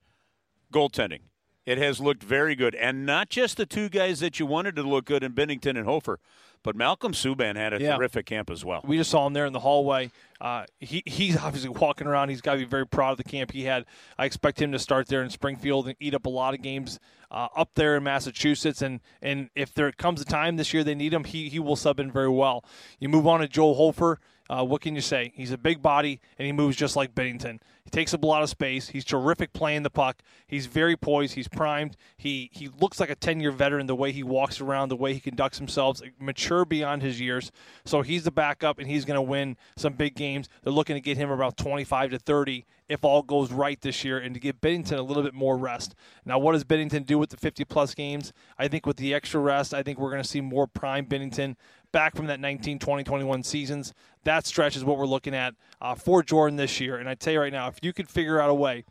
goaltending. 0.73 1.23
It 1.67 1.79
has 1.79 2.01
looked 2.01 2.23
very 2.23 2.55
good, 2.55 2.75
and 2.75 3.05
not 3.05 3.29
just 3.29 3.57
the 3.57 3.67
two 3.67 3.89
guys 3.89 4.21
that 4.21 4.41
you 4.41 4.47
wanted 4.47 4.77
to 4.77 4.83
look 4.83 5.05
good 5.05 5.23
in 5.23 5.33
Binnington 5.33 5.77
and 5.77 5.85
Hofer, 5.85 6.19
but 6.63 6.77
Malcolm 6.77 7.13
Subban 7.13 7.57
had 7.57 7.73
a 7.73 7.81
yeah. 7.81 7.97
terrific 7.97 8.27
camp 8.27 8.51
as 8.51 8.65
well. 8.65 8.83
We 8.85 8.99
just 8.99 9.11
saw 9.11 9.27
him 9.27 9.33
there 9.33 9.47
in 9.47 9.53
the 9.53 9.61
hallway. 9.61 10.11
Uh, 10.41 10.65
he, 10.79 11.03
he's 11.07 11.37
obviously 11.37 11.71
walking 11.71 12.07
around. 12.07 12.29
He's 12.29 12.41
got 12.41 12.55
to 12.55 12.59
be 12.59 12.65
very 12.65 12.87
proud 12.87 13.13
of 13.13 13.19
the 13.19 13.25
camp 13.25 13.53
he 13.53 13.65
had. 13.65 13.87
I 14.19 14.27
expect 14.27 14.61
him 14.61 14.73
to 14.73 14.79
start 14.79 15.07
there 15.09 15.23
in 15.23 15.31
Springfield 15.31 15.89
and 15.89 15.97
eat 16.01 16.15
up 16.15 16.27
a 16.27 16.31
lot 16.31 16.55
of 16.55 16.63
games 16.63 16.99
uh, 17.31 17.49
up 17.57 17.71
there 17.75 17.97
in 17.97 18.03
Massachusetts. 18.03 18.83
And, 18.83 19.01
and 19.23 19.49
if 19.55 19.73
there 19.73 19.91
comes 19.93 20.21
a 20.21 20.25
time 20.25 20.57
this 20.57 20.75
year 20.75 20.85
they 20.85 20.95
need 20.95 21.15
him, 21.15 21.25
he, 21.25 21.49
he 21.49 21.59
will 21.59 21.77
sub 21.77 21.99
in 21.99 22.11
very 22.11 22.29
well. 22.29 22.65
You 22.99 23.09
move 23.09 23.27
on 23.27 23.41
to 23.41 23.49
Joel 23.49 23.75
Hofer. 23.75 24.19
Uh, 24.51 24.65
what 24.65 24.81
can 24.81 24.97
you 24.97 25.01
say? 25.01 25.33
He's 25.37 25.53
a 25.53 25.59
big 25.59 25.81
body 25.81 26.21
and 26.37 26.45
he 26.45 26.51
moves 26.51 26.77
just 26.77 26.97
like 26.97 27.15
Binnington. 27.15 27.61
He 27.85 27.91
takes 27.91 28.13
up 28.13 28.25
a 28.25 28.27
lot 28.27 28.43
of 28.43 28.49
space. 28.49 28.89
He's 28.89 29.05
terrific 29.05 29.53
playing 29.53 29.85
the 29.85 29.91
puck. 29.91 30.23
He's 30.49 30.67
very 30.67 30.97
poised. 30.97 31.35
He's 31.35 31.47
primed. 31.47 31.97
He 32.17 32.51
he 32.53 32.69
looks 32.69 32.99
like 32.99 33.11
a 33.11 33.17
10-year 33.17 33.53
veteran 33.53 33.87
the 33.87 33.95
way 33.95 34.11
he 34.11 34.25
walks 34.25 34.61
around, 34.61 34.89
the 34.89 34.97
way 34.97 35.15
he 35.15 35.21
conducts 35.21 35.59
himself, 35.59 36.01
mature 36.19 36.65
beyond 36.65 37.01
his 37.01 37.21
years. 37.21 37.53
So 37.85 38.03
he's 38.03 38.25
the 38.25 38.33
backup 38.33 38.81
and 38.81 38.89
he's 38.89 39.05
going 39.05 39.15
to 39.15 39.23
win 39.23 39.57
some 39.77 39.93
big 39.93 40.17
games. 40.17 40.49
They're 40.65 40.73
looking 40.73 40.97
to 40.97 41.01
get 41.01 41.17
him 41.17 41.31
about 41.31 41.57
25 41.57 42.11
to 42.11 42.19
30 42.19 42.67
if 42.89 43.05
all 43.05 43.23
goes 43.23 43.53
right 43.53 43.81
this 43.81 44.05
year 44.05 44.19
and 44.19 44.35
to 44.35 44.41
give 44.41 44.61
Binnington 44.61 44.99
a 44.99 45.03
little 45.03 45.23
bit 45.23 45.33
more 45.33 45.57
rest. 45.57 45.95
Now, 46.25 46.41
what 46.41 46.53
does 46.53 46.65
Binnington 46.65 47.07
do 47.07 47.19
with 47.19 47.31
the 47.31 47.37
50 47.37 47.65
plus 47.67 47.95
games? 47.95 48.33
I 48.59 48.67
think 48.67 48.85
with 48.85 48.97
the 48.97 49.15
extra 49.15 49.41
rest, 49.41 49.73
I 49.73 49.85
think 49.85 50.01
we're 50.01 50.11
going 50.11 50.23
to 50.23 50.29
see 50.29 50.41
more 50.41 50.67
prime 50.67 51.07
Binnington 51.07 51.55
back 51.93 52.17
from 52.17 52.27
that 52.27 52.41
19, 52.41 52.79
20, 52.79 53.05
21 53.05 53.43
seasons. 53.43 53.93
That 54.25 54.47
stretch 54.47 54.77
is 54.77 54.85
what 54.85 54.99
we're 54.99 55.07
looking 55.07 55.35
at 55.35 55.55
uh, 55.81 55.95
for 55.95 56.23
Jordan 56.23 56.57
this 56.57 56.81
year. 56.81 56.97
And 56.97 57.09
I 57.09 57.15
tell 57.15 57.33
you 57.33 57.41
right 57.41 57.53
now, 57.53 57.69
if 57.69 57.79
you 57.83 57.93
could 57.93 58.09
figure 58.09 58.41
out 58.41 58.51
a 58.51 58.55
way 58.55 58.85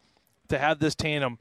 to 0.50 0.58
have 0.58 0.79
this 0.79 0.96
tandem 0.96 1.39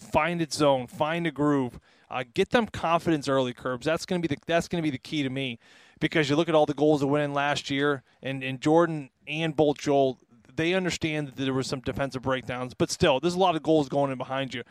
find 0.00 0.40
its 0.40 0.56
zone, 0.56 0.86
find 0.86 1.26
a 1.26 1.30
groove, 1.30 1.78
uh, 2.10 2.24
get 2.34 2.50
them 2.50 2.66
confidence 2.66 3.28
early, 3.28 3.54
Kerbs. 3.54 3.84
That's 3.84 4.06
going 4.06 4.20
to 4.20 4.28
be 4.28 4.34
the 4.34 4.40
that's 4.46 4.66
going 4.66 4.82
to 4.82 4.86
be 4.86 4.90
the 4.90 4.98
key 4.98 5.22
to 5.22 5.30
me, 5.30 5.58
because 6.00 6.28
you 6.28 6.36
look 6.36 6.48
at 6.48 6.54
all 6.54 6.66
the 6.66 6.74
goals 6.74 7.00
that 7.00 7.06
went 7.06 7.24
in 7.24 7.32
last 7.32 7.70
year, 7.70 8.02
and, 8.22 8.42
and 8.42 8.60
Jordan 8.60 9.10
and 9.28 9.54
Bolt 9.54 9.78
Joel, 9.78 10.18
they 10.56 10.74
understand 10.74 11.28
that 11.28 11.36
there 11.36 11.54
were 11.54 11.62
some 11.62 11.80
defensive 11.80 12.22
breakdowns, 12.22 12.74
but 12.74 12.90
still, 12.90 13.20
there's 13.20 13.34
a 13.34 13.38
lot 13.38 13.54
of 13.54 13.62
goals 13.62 13.88
going 13.88 14.10
in 14.10 14.18
behind 14.18 14.54
you. 14.54 14.64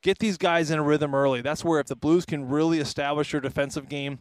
Get 0.00 0.18
these 0.18 0.38
guys 0.38 0.70
in 0.70 0.78
a 0.78 0.82
rhythm 0.82 1.14
early. 1.14 1.42
That's 1.42 1.64
where 1.64 1.80
if 1.80 1.86
the 1.86 1.96
Blues 1.96 2.24
can 2.24 2.48
really 2.48 2.78
establish 2.78 3.32
their 3.32 3.40
defensive 3.40 3.88
game, 3.88 4.20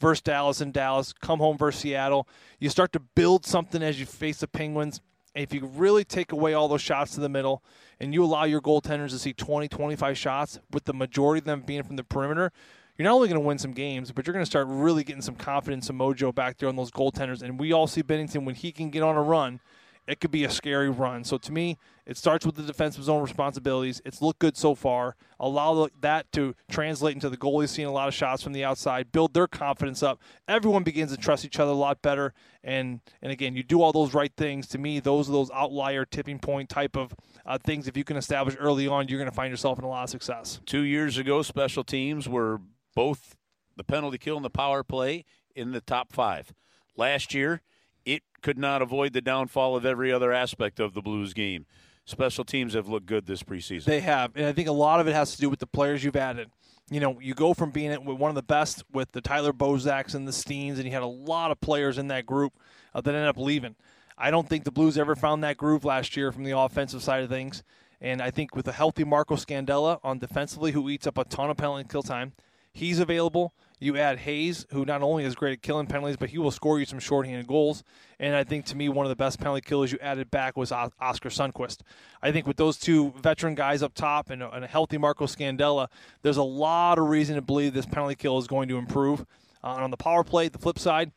versus 0.00 0.22
Dallas 0.22 0.60
and 0.60 0.72
Dallas, 0.72 1.12
come 1.12 1.38
home 1.38 1.56
versus 1.56 1.80
Seattle. 1.82 2.28
You 2.58 2.68
start 2.70 2.92
to 2.92 3.00
build 3.00 3.46
something 3.46 3.82
as 3.82 3.98
you 3.98 4.06
face 4.06 4.38
the 4.38 4.48
Penguins. 4.48 5.00
if 5.34 5.52
you 5.52 5.66
really 5.66 6.04
take 6.04 6.32
away 6.32 6.54
all 6.54 6.68
those 6.68 6.82
shots 6.82 7.14
to 7.14 7.20
the 7.20 7.28
middle 7.28 7.62
and 7.98 8.14
you 8.14 8.24
allow 8.24 8.44
your 8.44 8.60
goaltenders 8.60 9.10
to 9.10 9.18
see 9.18 9.32
20, 9.32 9.68
25 9.68 10.16
shots, 10.16 10.58
with 10.72 10.84
the 10.84 10.94
majority 10.94 11.40
of 11.40 11.44
them 11.44 11.62
being 11.62 11.82
from 11.82 11.96
the 11.96 12.04
perimeter, 12.04 12.52
you're 12.96 13.04
not 13.04 13.14
only 13.14 13.28
going 13.28 13.40
to 13.40 13.46
win 13.46 13.58
some 13.58 13.72
games, 13.72 14.12
but 14.12 14.26
you're 14.26 14.34
going 14.34 14.44
to 14.44 14.50
start 14.50 14.68
really 14.68 15.02
getting 15.02 15.22
some 15.22 15.34
confidence 15.34 15.90
and 15.90 15.98
mojo 15.98 16.32
back 16.32 16.58
there 16.58 16.68
on 16.68 16.76
those 16.76 16.92
goaltenders. 16.92 17.42
And 17.42 17.58
we 17.58 17.72
all 17.72 17.88
see 17.88 18.02
Binnington 18.02 18.44
when 18.44 18.54
he 18.54 18.70
can 18.70 18.90
get 18.90 19.02
on 19.02 19.16
a 19.16 19.22
run– 19.22 19.60
it 20.06 20.20
could 20.20 20.30
be 20.30 20.44
a 20.44 20.50
scary 20.50 20.90
run. 20.90 21.24
So 21.24 21.38
to 21.38 21.52
me, 21.52 21.78
it 22.06 22.16
starts 22.16 22.44
with 22.44 22.56
the 22.56 22.62
defensive 22.62 23.04
zone 23.04 23.22
responsibilities. 23.22 24.02
It's 24.04 24.20
looked 24.20 24.38
good 24.38 24.56
so 24.56 24.74
far. 24.74 25.16
Allow 25.40 25.88
that 26.00 26.30
to 26.32 26.54
translate 26.70 27.14
into 27.14 27.30
the 27.30 27.36
goalies 27.36 27.70
seeing 27.70 27.88
a 27.88 27.92
lot 27.92 28.08
of 28.08 28.14
shots 28.14 28.42
from 28.42 28.52
the 28.52 28.64
outside, 28.64 29.12
build 29.12 29.32
their 29.32 29.46
confidence 29.46 30.02
up. 30.02 30.20
Everyone 30.46 30.82
begins 30.82 31.10
to 31.12 31.16
trust 31.16 31.44
each 31.44 31.58
other 31.58 31.72
a 31.72 31.76
lot 31.76 32.02
better. 32.02 32.34
And 32.62 33.00
and 33.22 33.32
again, 33.32 33.56
you 33.56 33.62
do 33.62 33.80
all 33.80 33.92
those 33.92 34.12
right 34.12 34.32
things. 34.36 34.66
To 34.68 34.78
me, 34.78 35.00
those 35.00 35.28
are 35.28 35.32
those 35.32 35.50
outlier 35.52 36.04
tipping 36.04 36.38
point 36.38 36.68
type 36.68 36.96
of 36.96 37.14
uh, 37.46 37.58
things. 37.58 37.88
If 37.88 37.96
you 37.96 38.04
can 38.04 38.16
establish 38.16 38.56
early 38.58 38.86
on, 38.86 39.08
you're 39.08 39.18
going 39.18 39.30
to 39.30 39.36
find 39.36 39.50
yourself 39.50 39.78
in 39.78 39.84
a 39.84 39.88
lot 39.88 40.04
of 40.04 40.10
success. 40.10 40.60
Two 40.66 40.82
years 40.82 41.16
ago, 41.16 41.42
special 41.42 41.84
teams 41.84 42.28
were 42.28 42.60
both 42.94 43.36
the 43.76 43.84
penalty 43.84 44.18
kill 44.18 44.36
and 44.36 44.44
the 44.44 44.50
power 44.50 44.82
play 44.82 45.24
in 45.56 45.72
the 45.72 45.80
top 45.80 46.12
five. 46.12 46.52
Last 46.96 47.34
year, 47.34 47.62
it 48.04 48.22
could 48.42 48.58
not 48.58 48.82
avoid 48.82 49.12
the 49.12 49.20
downfall 49.20 49.76
of 49.76 49.86
every 49.86 50.12
other 50.12 50.32
aspect 50.32 50.80
of 50.80 50.94
the 50.94 51.02
Blues 51.02 51.32
game. 51.32 51.66
Special 52.04 52.44
teams 52.44 52.74
have 52.74 52.88
looked 52.88 53.06
good 53.06 53.26
this 53.26 53.42
preseason. 53.42 53.84
They 53.84 54.00
have, 54.00 54.32
and 54.34 54.46
I 54.46 54.52
think 54.52 54.68
a 54.68 54.72
lot 54.72 55.00
of 55.00 55.08
it 55.08 55.14
has 55.14 55.34
to 55.34 55.40
do 55.40 55.48
with 55.48 55.60
the 55.60 55.66
players 55.66 56.04
you've 56.04 56.16
added. 56.16 56.50
You 56.90 57.00
know, 57.00 57.18
you 57.18 57.32
go 57.32 57.54
from 57.54 57.70
being 57.70 57.92
one 58.04 58.28
of 58.28 58.34
the 58.34 58.42
best 58.42 58.84
with 58.92 59.12
the 59.12 59.22
Tyler 59.22 59.54
Bozaks 59.54 60.14
and 60.14 60.28
the 60.28 60.32
Steens, 60.32 60.76
and 60.76 60.84
you 60.84 60.90
had 60.90 61.02
a 61.02 61.06
lot 61.06 61.50
of 61.50 61.60
players 61.62 61.96
in 61.96 62.08
that 62.08 62.26
group 62.26 62.52
uh, 62.94 63.00
that 63.00 63.14
ended 63.14 63.28
up 63.28 63.38
leaving. 63.38 63.74
I 64.18 64.30
don't 64.30 64.48
think 64.48 64.64
the 64.64 64.70
Blues 64.70 64.98
ever 64.98 65.16
found 65.16 65.42
that 65.42 65.56
groove 65.56 65.84
last 65.84 66.14
year 66.16 66.30
from 66.30 66.44
the 66.44 66.56
offensive 66.56 67.02
side 67.02 67.22
of 67.22 67.30
things. 67.30 67.62
And 68.00 68.20
I 68.20 68.30
think 68.30 68.54
with 68.54 68.68
a 68.68 68.72
healthy 68.72 69.02
Marco 69.02 69.36
Scandella 69.36 69.98
on 70.04 70.18
defensively, 70.18 70.72
who 70.72 70.90
eats 70.90 71.06
up 71.06 71.16
a 71.16 71.24
ton 71.24 71.48
of 71.48 71.56
penalty 71.56 71.88
kill 71.88 72.02
time, 72.02 72.34
he's 72.70 72.98
available. 72.98 73.54
You 73.80 73.96
add 73.96 74.20
Hayes, 74.20 74.66
who 74.70 74.84
not 74.84 75.02
only 75.02 75.24
is 75.24 75.34
great 75.34 75.52
at 75.54 75.62
killing 75.62 75.86
penalties, 75.86 76.16
but 76.16 76.30
he 76.30 76.38
will 76.38 76.50
score 76.50 76.78
you 76.78 76.86
some 76.86 77.00
shorthanded 77.00 77.46
goals. 77.46 77.82
And 78.18 78.34
I 78.34 78.44
think 78.44 78.64
to 78.66 78.76
me, 78.76 78.88
one 78.88 79.04
of 79.04 79.10
the 79.10 79.16
best 79.16 79.38
penalty 79.38 79.60
killers 79.60 79.90
you 79.90 79.98
added 80.00 80.30
back 80.30 80.56
was 80.56 80.70
Oskar 80.70 81.28
Sundqvist. 81.28 81.80
I 82.22 82.30
think 82.30 82.46
with 82.46 82.56
those 82.56 82.78
two 82.78 83.12
veteran 83.20 83.54
guys 83.54 83.82
up 83.82 83.94
top 83.94 84.30
and 84.30 84.42
a, 84.42 84.66
healthy 84.66 84.96
Marco 84.96 85.26
Scandella, 85.26 85.88
there's 86.22 86.36
a 86.36 86.42
lot 86.42 86.98
of 86.98 87.08
reason 87.08 87.34
to 87.34 87.42
believe 87.42 87.74
this 87.74 87.86
penalty 87.86 88.14
kill 88.14 88.38
is 88.38 88.46
going 88.46 88.68
to 88.68 88.78
improve. 88.78 89.26
Uh, 89.62 89.68
on 89.68 89.90
the 89.90 89.96
power 89.96 90.22
play, 90.22 90.48
the 90.48 90.58
flip 90.58 90.78
side, 90.78 91.10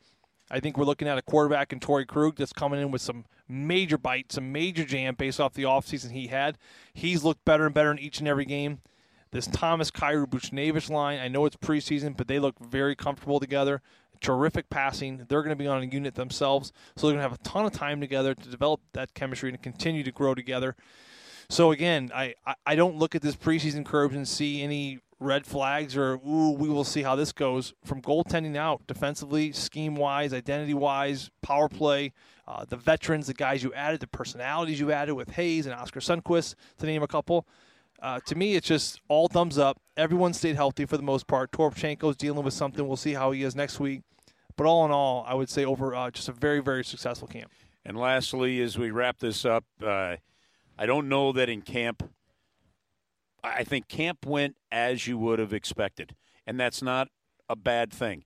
I 0.50 0.60
think 0.60 0.76
we're 0.76 0.84
looking 0.84 1.08
at 1.08 1.18
a 1.18 1.22
quarterback 1.22 1.72
in 1.72 1.80
Torey 1.80 2.06
Krug 2.06 2.36
that's 2.36 2.52
coming 2.52 2.80
in 2.80 2.90
with 2.90 3.02
some 3.02 3.26
major 3.48 3.98
bite, 3.98 4.32
some 4.32 4.50
major 4.50 4.84
jam 4.84 5.14
based 5.14 5.40
off 5.40 5.52
the 5.52 5.64
offseason 5.64 6.12
he 6.12 6.28
had. 6.28 6.58
He's 6.92 7.22
looked 7.22 7.44
better 7.44 7.66
and 7.66 7.74
better 7.74 7.90
in 7.90 7.98
each 7.98 8.18
and 8.18 8.26
every 8.26 8.46
game 8.46 8.80
this 9.30 9.46
Thomas 9.46 9.90
Kyrou 9.90 10.26
Buchnevich 10.26 10.90
line. 10.90 11.18
I 11.18 11.28
know 11.28 11.44
it's 11.44 11.56
preseason, 11.56 12.16
but 12.16 12.28
they 12.28 12.38
look 12.38 12.58
very 12.58 12.96
comfortable 12.96 13.40
together. 13.40 13.82
Terrific 14.20 14.68
passing. 14.68 15.26
They're 15.28 15.42
going 15.42 15.56
to 15.56 15.56
be 15.56 15.68
on 15.68 15.82
a 15.82 15.86
unit 15.86 16.14
themselves, 16.14 16.72
so 16.96 17.06
they're 17.06 17.14
going 17.14 17.24
to 17.24 17.30
have 17.30 17.38
a 17.38 17.48
ton 17.48 17.64
of 17.64 17.72
time 17.72 18.00
together 18.00 18.34
to 18.34 18.48
develop 18.48 18.80
that 18.92 19.14
chemistry 19.14 19.50
and 19.50 19.62
continue 19.62 20.02
to 20.02 20.12
grow 20.12 20.34
together. 20.34 20.74
So 21.48 21.70
again, 21.70 22.10
I, 22.14 22.34
I 22.66 22.74
don't 22.74 22.96
look 22.96 23.14
at 23.14 23.22
this 23.22 23.36
preseason 23.36 23.84
Kerbs 23.84 24.14
and 24.14 24.26
see 24.28 24.62
any 24.62 25.00
red 25.20 25.46
flags 25.46 25.96
or 25.96 26.14
ooh, 26.26 26.50
we 26.50 26.68
will 26.68 26.84
see 26.84 27.02
how 27.02 27.16
this 27.16 27.32
goes 27.32 27.74
from 27.84 28.02
goaltending 28.02 28.56
out, 28.56 28.86
defensively, 28.86 29.52
scheme 29.52 29.96
wise, 29.96 30.32
identity 30.32 30.74
wise, 30.74 31.30
power 31.42 31.68
play, 31.68 32.12
uh, 32.46 32.64
the 32.64 32.76
veterans, 32.76 33.26
the 33.26 33.34
guys 33.34 33.62
you 33.62 33.72
added, 33.74 34.00
the 34.00 34.06
personalities 34.06 34.78
you 34.78 34.92
added 34.92 35.14
with 35.14 35.30
Hayes 35.30 35.66
and 35.66 35.74
Oskar 35.74 36.00
Sundqvist, 36.00 36.54
to 36.78 36.86
name 36.86 37.02
a 37.02 37.08
couple. 37.08 37.46
Uh, 38.00 38.20
to 38.26 38.34
me, 38.36 38.54
it's 38.54 38.68
just 38.68 39.00
all 39.08 39.28
thumbs 39.28 39.58
up. 39.58 39.80
Everyone 39.96 40.32
stayed 40.32 40.56
healthy 40.56 40.86
for 40.86 40.96
the 40.96 41.02
most 41.02 41.26
part. 41.26 41.50
Toropchenko's 41.50 42.16
dealing 42.16 42.44
with 42.44 42.54
something. 42.54 42.86
We'll 42.86 42.96
see 42.96 43.14
how 43.14 43.32
he 43.32 43.42
is 43.42 43.56
next 43.56 43.80
week. 43.80 44.02
But 44.56 44.66
all 44.66 44.84
in 44.84 44.90
all, 44.90 45.24
I 45.26 45.34
would 45.34 45.48
say 45.48 45.64
over 45.64 45.94
uh, 45.94 46.10
just 46.10 46.28
a 46.28 46.32
very, 46.32 46.60
very 46.60 46.84
successful 46.84 47.28
camp. 47.28 47.50
And 47.84 47.96
lastly, 47.96 48.60
as 48.60 48.78
we 48.78 48.90
wrap 48.90 49.18
this 49.18 49.44
up, 49.44 49.64
uh, 49.82 50.16
I 50.78 50.86
don't 50.86 51.08
know 51.08 51.32
that 51.32 51.48
in 51.48 51.62
camp, 51.62 52.08
I 53.42 53.64
think 53.64 53.88
camp 53.88 54.26
went 54.26 54.56
as 54.70 55.06
you 55.06 55.18
would 55.18 55.38
have 55.38 55.52
expected. 55.52 56.14
And 56.46 56.58
that's 56.58 56.82
not 56.82 57.08
a 57.48 57.56
bad 57.56 57.92
thing. 57.92 58.24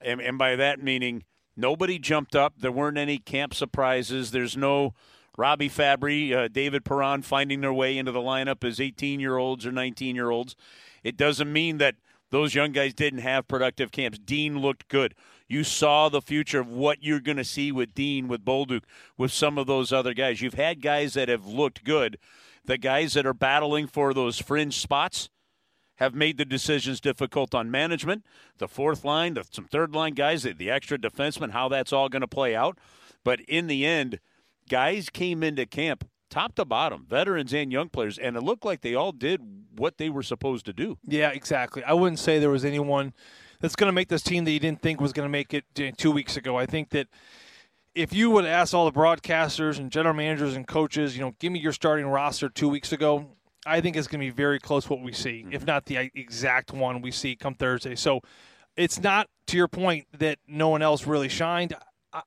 And, 0.00 0.20
and 0.20 0.38
by 0.38 0.56
that 0.56 0.82
meaning, 0.82 1.24
nobody 1.56 1.98
jumped 1.98 2.34
up. 2.34 2.54
There 2.58 2.72
weren't 2.72 2.98
any 2.98 3.18
camp 3.18 3.52
surprises. 3.54 4.30
There's 4.30 4.56
no 4.56 4.94
Robby 5.36 5.68
Fabbri, 5.68 6.32
uh, 6.32 6.48
David 6.48 6.84
Perron 6.84 7.22
finding 7.22 7.60
their 7.60 7.72
way 7.72 7.96
into 7.96 8.12
the 8.12 8.20
lineup 8.20 8.64
as 8.64 8.80
18 8.80 9.20
year 9.20 9.36
olds 9.36 9.66
or 9.66 9.72
19 9.72 10.14
year 10.14 10.30
olds. 10.30 10.56
It 11.02 11.16
doesn't 11.16 11.52
mean 11.52 11.78
that 11.78 11.96
those 12.30 12.54
young 12.54 12.72
guys 12.72 12.94
didn't 12.94 13.20
have 13.20 13.48
productive 13.48 13.90
camps. 13.90 14.18
Dean 14.18 14.58
looked 14.58 14.88
good. 14.88 15.14
You 15.48 15.64
saw 15.64 16.08
the 16.08 16.22
future 16.22 16.60
of 16.60 16.68
what 16.68 17.02
you're 17.02 17.20
going 17.20 17.36
to 17.36 17.44
see 17.44 17.72
with 17.72 17.94
Dean, 17.94 18.28
with 18.28 18.44
Bolduc, 18.44 18.84
with 19.18 19.32
some 19.32 19.58
of 19.58 19.66
those 19.66 19.92
other 19.92 20.14
guys. 20.14 20.40
You've 20.40 20.54
had 20.54 20.80
guys 20.80 21.14
that 21.14 21.28
have 21.28 21.46
looked 21.46 21.82
good. 21.84 22.18
The 22.64 22.78
guys 22.78 23.14
that 23.14 23.26
are 23.26 23.34
battling 23.34 23.88
for 23.88 24.14
those 24.14 24.38
fringe 24.38 24.78
spots 24.78 25.28
have 25.96 26.14
made 26.14 26.38
the 26.38 26.44
decisions 26.44 27.00
difficult 27.00 27.54
on 27.54 27.70
management. 27.70 28.24
The 28.58 28.68
fourth 28.68 29.04
line, 29.04 29.34
the, 29.34 29.44
some 29.50 29.66
third 29.66 29.92
line 29.94 30.14
guys, 30.14 30.44
the, 30.44 30.52
the 30.52 30.70
extra 30.70 30.98
defensemen, 30.98 31.50
how 31.50 31.68
that's 31.68 31.92
all 31.92 32.08
going 32.08 32.20
to 32.20 32.28
play 32.28 32.54
out. 32.54 32.78
But 33.24 33.40
in 33.40 33.66
the 33.66 33.84
end, 33.84 34.20
guys 34.70 35.10
came 35.10 35.42
into 35.42 35.66
camp 35.66 36.08
top 36.30 36.54
to 36.54 36.64
bottom, 36.64 37.04
veterans 37.06 37.52
and 37.52 37.72
young 37.72 37.88
players, 37.88 38.16
and 38.16 38.36
it 38.36 38.42
looked 38.42 38.64
like 38.64 38.80
they 38.80 38.94
all 38.94 39.12
did 39.12 39.40
what 39.76 39.98
they 39.98 40.08
were 40.08 40.22
supposed 40.22 40.64
to 40.64 40.72
do. 40.72 40.96
Yeah, 41.04 41.30
exactly. 41.30 41.82
I 41.84 41.92
wouldn't 41.92 42.20
say 42.20 42.38
there 42.38 42.50
was 42.50 42.64
anyone 42.64 43.12
that's 43.60 43.74
going 43.74 43.88
to 43.88 43.92
make 43.92 44.08
this 44.08 44.22
team 44.22 44.44
that 44.44 44.52
you 44.52 44.60
didn't 44.60 44.80
think 44.80 45.00
was 45.00 45.12
going 45.12 45.26
to 45.26 45.30
make 45.30 45.52
it 45.52 45.64
two 45.98 46.12
weeks 46.12 46.36
ago. 46.36 46.56
I 46.56 46.66
think 46.66 46.90
that 46.90 47.08
if 47.94 48.12
you 48.12 48.30
would 48.30 48.44
ask 48.44 48.72
all 48.72 48.88
the 48.88 48.96
broadcasters 48.96 49.78
and 49.78 49.90
general 49.90 50.14
managers 50.14 50.54
and 50.54 50.66
coaches, 50.66 51.16
you 51.16 51.22
know, 51.22 51.34
give 51.40 51.50
me 51.50 51.58
your 51.58 51.72
starting 51.72 52.06
roster 52.06 52.48
two 52.48 52.68
weeks 52.68 52.92
ago, 52.92 53.26
I 53.66 53.80
think 53.80 53.96
it's 53.96 54.06
going 54.06 54.20
to 54.20 54.26
be 54.26 54.30
very 54.30 54.60
close 54.60 54.88
what 54.88 55.02
we 55.02 55.12
see, 55.12 55.42
mm-hmm. 55.42 55.52
if 55.52 55.66
not 55.66 55.86
the 55.86 56.10
exact 56.14 56.72
one 56.72 57.02
we 57.02 57.10
see 57.10 57.34
come 57.34 57.54
Thursday. 57.54 57.96
So 57.96 58.20
it's 58.76 59.00
not 59.00 59.28
to 59.48 59.56
your 59.56 59.68
point 59.68 60.06
that 60.16 60.38
no 60.46 60.68
one 60.68 60.80
else 60.80 61.06
really 61.06 61.28
shined. 61.28 61.74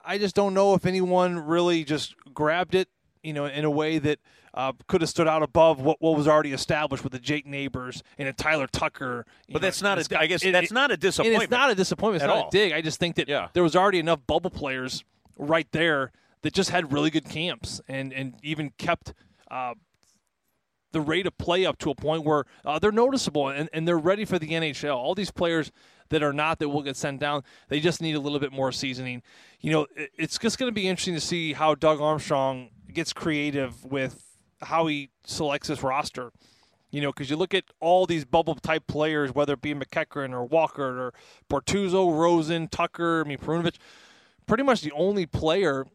I 0.03 0.17
just 0.17 0.35
don't 0.35 0.53
know 0.53 0.73
if 0.73 0.85
anyone 0.85 1.39
really 1.39 1.83
just 1.83 2.15
grabbed 2.33 2.75
it, 2.75 2.87
you 3.21 3.33
know, 3.33 3.45
in 3.45 3.65
a 3.65 3.71
way 3.71 3.99
that 3.99 4.19
uh, 4.53 4.71
could 4.87 5.01
have 5.01 5.09
stood 5.09 5.27
out 5.27 5.43
above 5.43 5.81
what, 5.81 6.01
what 6.01 6.15
was 6.15 6.27
already 6.27 6.53
established 6.53 7.03
with 7.03 7.11
the 7.11 7.19
Jake 7.19 7.45
Neighbors 7.45 8.03
and 8.17 8.27
a 8.27 8.33
Tyler 8.33 8.67
Tucker. 8.67 9.25
But 9.49 9.61
that's 9.61 9.81
not 9.81 9.99
a, 9.99 10.19
I 10.19 10.27
guess 10.27 10.43
it, 10.43 10.51
that's 10.51 10.71
it, 10.71 10.73
not 10.73 10.91
a 10.91 10.97
disappointment. 10.97 11.43
it's 11.43 11.51
not 11.51 11.71
a 11.71 11.75
disappointment. 11.75 12.23
It's 12.23 12.27
not 12.27 12.37
all. 12.37 12.47
a 12.47 12.51
dig. 12.51 12.71
I 12.71 12.81
just 12.81 12.99
think 12.99 13.15
that 13.15 13.27
yeah. 13.27 13.49
there 13.53 13.63
was 13.63 13.75
already 13.75 13.99
enough 13.99 14.19
bubble 14.25 14.51
players 14.51 15.03
right 15.37 15.67
there 15.71 16.11
that 16.43 16.53
just 16.53 16.69
had 16.69 16.93
really 16.93 17.09
good 17.09 17.25
camps 17.25 17.81
and, 17.87 18.13
and 18.13 18.35
even 18.43 18.71
kept 18.77 19.13
uh, 19.49 19.73
the 20.91 21.01
rate 21.01 21.25
of 21.25 21.37
play 21.37 21.65
up 21.65 21.77
to 21.79 21.89
a 21.89 21.95
point 21.95 22.23
where 22.23 22.45
uh, 22.63 22.77
they're 22.79 22.91
noticeable 22.91 23.49
and, 23.49 23.69
and 23.73 23.87
they're 23.87 23.97
ready 23.97 24.23
for 24.23 24.37
the 24.37 24.49
NHL. 24.49 24.95
All 24.95 25.15
these 25.15 25.31
players– 25.31 25.71
that 26.09 26.23
are 26.23 26.33
not 26.33 26.59
that 26.59 26.69
will 26.69 26.83
get 26.83 26.97
sent 26.97 27.19
down. 27.19 27.43
They 27.69 27.79
just 27.79 28.01
need 28.01 28.15
a 28.15 28.19
little 28.19 28.39
bit 28.39 28.51
more 28.51 28.71
seasoning. 28.71 29.21
You 29.59 29.71
know, 29.71 29.87
it's 29.95 30.37
just 30.37 30.57
going 30.57 30.69
to 30.69 30.73
be 30.73 30.87
interesting 30.87 31.15
to 31.15 31.21
see 31.21 31.53
how 31.53 31.75
Doug 31.75 32.01
Armstrong 32.01 32.69
gets 32.91 33.13
creative 33.13 33.83
with 33.85 34.23
how 34.61 34.87
he 34.87 35.09
selects 35.25 35.67
his 35.67 35.83
roster. 35.83 36.31
You 36.91 37.01
know, 37.01 37.11
because 37.11 37.31
you 37.31 37.37
look 37.37 37.55
at 37.55 37.63
all 37.79 38.05
these 38.05 38.23
bubble 38.23 38.53
type 38.53 38.85
players, 38.85 39.33
whether 39.33 39.53
it 39.53 39.61
be 39.61 39.73
MacEachern 39.73 40.31
or 40.31 40.45
Walker 40.45 41.07
or 41.07 41.13
Bortuzzo, 41.49 42.15
Rosen, 42.15 42.67
Tucker, 42.67 43.23
I 43.25 43.27
mean, 43.27 43.39
Perunovich, 43.39 43.77
pretty 44.45 44.61
much 44.61 44.81
the 44.81 44.91
only 44.91 45.25
player 45.25 45.87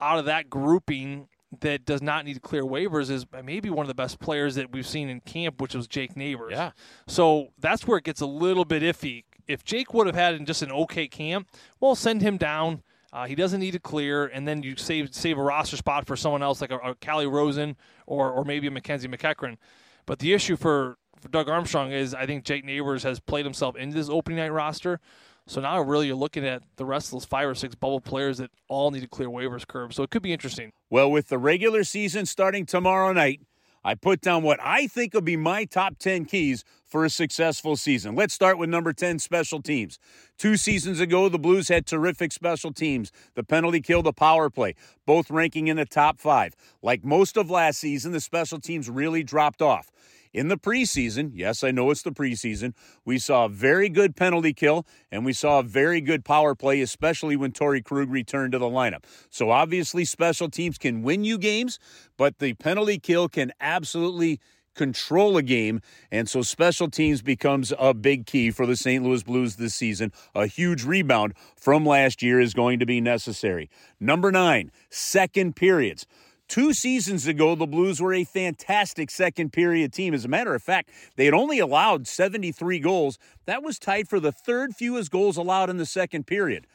out 0.00 0.20
of 0.20 0.24
that 0.26 0.48
grouping 0.48 1.26
that 1.60 1.84
does 1.84 2.02
not 2.02 2.24
need 2.24 2.34
to 2.34 2.40
clear 2.40 2.62
waivers 2.62 3.10
is 3.10 3.26
maybe 3.44 3.70
one 3.70 3.84
of 3.84 3.88
the 3.88 3.94
best 3.94 4.18
players 4.20 4.54
that 4.56 4.72
we've 4.72 4.86
seen 4.86 5.08
in 5.08 5.20
camp, 5.20 5.60
which 5.60 5.74
was 5.74 5.88
Jake 5.88 6.16
Neighbors. 6.16 6.52
Yeah. 6.52 6.72
So 7.06 7.48
that's 7.58 7.86
where 7.86 7.98
it 7.98 8.04
gets 8.04 8.20
a 8.20 8.26
little 8.26 8.64
bit 8.64 8.82
iffy 8.82 9.24
if 9.48 9.64
Jake 9.64 9.94
would 9.94 10.06
have 10.06 10.16
had 10.16 10.46
just 10.46 10.62
an 10.62 10.72
okay 10.72 11.08
camp, 11.08 11.48
well, 11.80 11.94
send 11.94 12.22
him 12.22 12.36
down. 12.36 12.82
Uh, 13.12 13.26
he 13.26 13.34
doesn't 13.34 13.60
need 13.60 13.70
to 13.70 13.78
clear, 13.78 14.26
and 14.26 14.46
then 14.46 14.62
you 14.62 14.76
save 14.76 15.14
save 15.14 15.38
a 15.38 15.42
roster 15.42 15.76
spot 15.76 16.06
for 16.06 16.16
someone 16.16 16.42
else 16.42 16.60
like 16.60 16.70
a, 16.70 16.78
a 16.78 16.94
Calle 16.96 17.26
Rosen 17.26 17.76
or 18.06 18.30
or 18.30 18.44
maybe 18.44 18.66
a 18.66 18.70
Mackenzie 18.70 19.08
MacEachern. 19.08 19.56
But 20.04 20.18
the 20.18 20.32
issue 20.34 20.56
for, 20.56 20.98
for 21.20 21.28
Doug 21.28 21.48
Armstrong 21.48 21.92
is 21.92 22.14
I 22.14 22.26
think 22.26 22.44
Jake 22.44 22.64
Neighbors 22.64 23.02
has 23.04 23.18
played 23.20 23.44
himself 23.44 23.76
into 23.76 23.94
this 23.94 24.08
opening 24.08 24.38
night 24.38 24.52
roster. 24.52 25.00
So 25.48 25.60
now 25.60 25.80
really 25.80 26.08
you're 26.08 26.16
looking 26.16 26.44
at 26.44 26.62
the 26.76 26.84
rest 26.84 27.08
of 27.08 27.12
those 27.12 27.24
five 27.24 27.48
or 27.48 27.54
six 27.54 27.74
bubble 27.74 28.00
players 28.00 28.38
that 28.38 28.50
all 28.68 28.90
need 28.90 29.00
to 29.00 29.08
clear 29.08 29.28
waivers 29.28 29.66
curve. 29.66 29.94
So 29.94 30.02
it 30.02 30.10
could 30.10 30.22
be 30.22 30.32
interesting. 30.32 30.72
Well, 30.90 31.10
with 31.10 31.28
the 31.28 31.38
regular 31.38 31.84
season 31.84 32.26
starting 32.26 32.66
tomorrow 32.66 33.12
night, 33.12 33.40
I 33.86 33.94
put 33.94 34.20
down 34.20 34.42
what 34.42 34.58
I 34.60 34.88
think 34.88 35.14
will 35.14 35.20
be 35.20 35.36
my 35.36 35.64
top 35.64 36.00
10 36.00 36.24
keys 36.24 36.64
for 36.84 37.04
a 37.04 37.10
successful 37.10 37.76
season. 37.76 38.16
Let's 38.16 38.34
start 38.34 38.58
with 38.58 38.68
number 38.68 38.92
10 38.92 39.20
special 39.20 39.62
teams. 39.62 40.00
Two 40.36 40.56
seasons 40.56 40.98
ago, 40.98 41.28
the 41.28 41.38
Blues 41.38 41.68
had 41.68 41.86
terrific 41.86 42.32
special 42.32 42.72
teams. 42.72 43.12
The 43.36 43.44
penalty 43.44 43.80
kill, 43.80 44.02
the 44.02 44.12
power 44.12 44.50
play, 44.50 44.74
both 45.06 45.30
ranking 45.30 45.68
in 45.68 45.76
the 45.76 45.84
top 45.84 46.18
five. 46.18 46.56
Like 46.82 47.04
most 47.04 47.36
of 47.36 47.48
last 47.48 47.78
season, 47.78 48.10
the 48.10 48.18
special 48.18 48.58
teams 48.58 48.90
really 48.90 49.22
dropped 49.22 49.62
off. 49.62 49.92
In 50.36 50.48
the 50.48 50.58
preseason, 50.58 51.30
yes, 51.32 51.64
I 51.64 51.70
know 51.70 51.90
it's 51.90 52.02
the 52.02 52.12
preseason, 52.12 52.74
we 53.06 53.18
saw 53.18 53.46
a 53.46 53.48
very 53.48 53.88
good 53.88 54.14
penalty 54.14 54.52
kill 54.52 54.86
and 55.10 55.24
we 55.24 55.32
saw 55.32 55.60
a 55.60 55.62
very 55.62 56.02
good 56.02 56.26
power 56.26 56.54
play, 56.54 56.82
especially 56.82 57.36
when 57.36 57.52
Torey 57.52 57.82
Krug 57.82 58.10
returned 58.10 58.52
to 58.52 58.58
the 58.58 58.66
lineup. 58.66 59.04
So 59.30 59.50
obviously, 59.50 60.04
special 60.04 60.50
teams 60.50 60.76
can 60.76 61.00
win 61.00 61.24
you 61.24 61.38
games, 61.38 61.78
but 62.18 62.38
the 62.38 62.52
penalty 62.52 62.98
kill 62.98 63.30
can 63.30 63.50
absolutely 63.62 64.38
control 64.74 65.38
a 65.38 65.42
game. 65.42 65.80
And 66.12 66.28
so 66.28 66.42
special 66.42 66.90
teams 66.90 67.22
becomes 67.22 67.72
a 67.78 67.94
big 67.94 68.26
key 68.26 68.50
for 68.50 68.66
the 68.66 68.76
St. 68.76 69.02
Louis 69.02 69.22
Blues 69.22 69.56
this 69.56 69.74
season. 69.74 70.12
A 70.34 70.46
huge 70.46 70.84
rebound 70.84 71.32
from 71.56 71.86
last 71.86 72.22
year 72.22 72.40
is 72.40 72.52
going 72.52 72.78
to 72.80 72.84
be 72.84 73.00
necessary. 73.00 73.70
Number 73.98 74.30
nine, 74.30 74.70
second 74.90 75.56
periods. 75.56 76.06
Two 76.48 76.72
seasons 76.72 77.26
ago, 77.26 77.56
the 77.56 77.66
Blues 77.66 78.00
were 78.00 78.14
a 78.14 78.22
fantastic 78.22 79.10
second 79.10 79.52
period 79.52 79.92
team. 79.92 80.14
As 80.14 80.24
a 80.24 80.28
matter 80.28 80.54
of 80.54 80.62
fact, 80.62 80.90
they 81.16 81.24
had 81.24 81.34
only 81.34 81.58
allowed 81.58 82.06
73 82.06 82.78
goals. 82.78 83.18
That 83.46 83.64
was 83.64 83.80
tied 83.80 84.08
for 84.08 84.20
the 84.20 84.30
third 84.30 84.74
fewest 84.76 85.10
goals 85.10 85.36
allowed 85.36 85.70
in 85.70 85.76
the 85.76 85.86
second 85.86 86.26
period. 86.26 86.66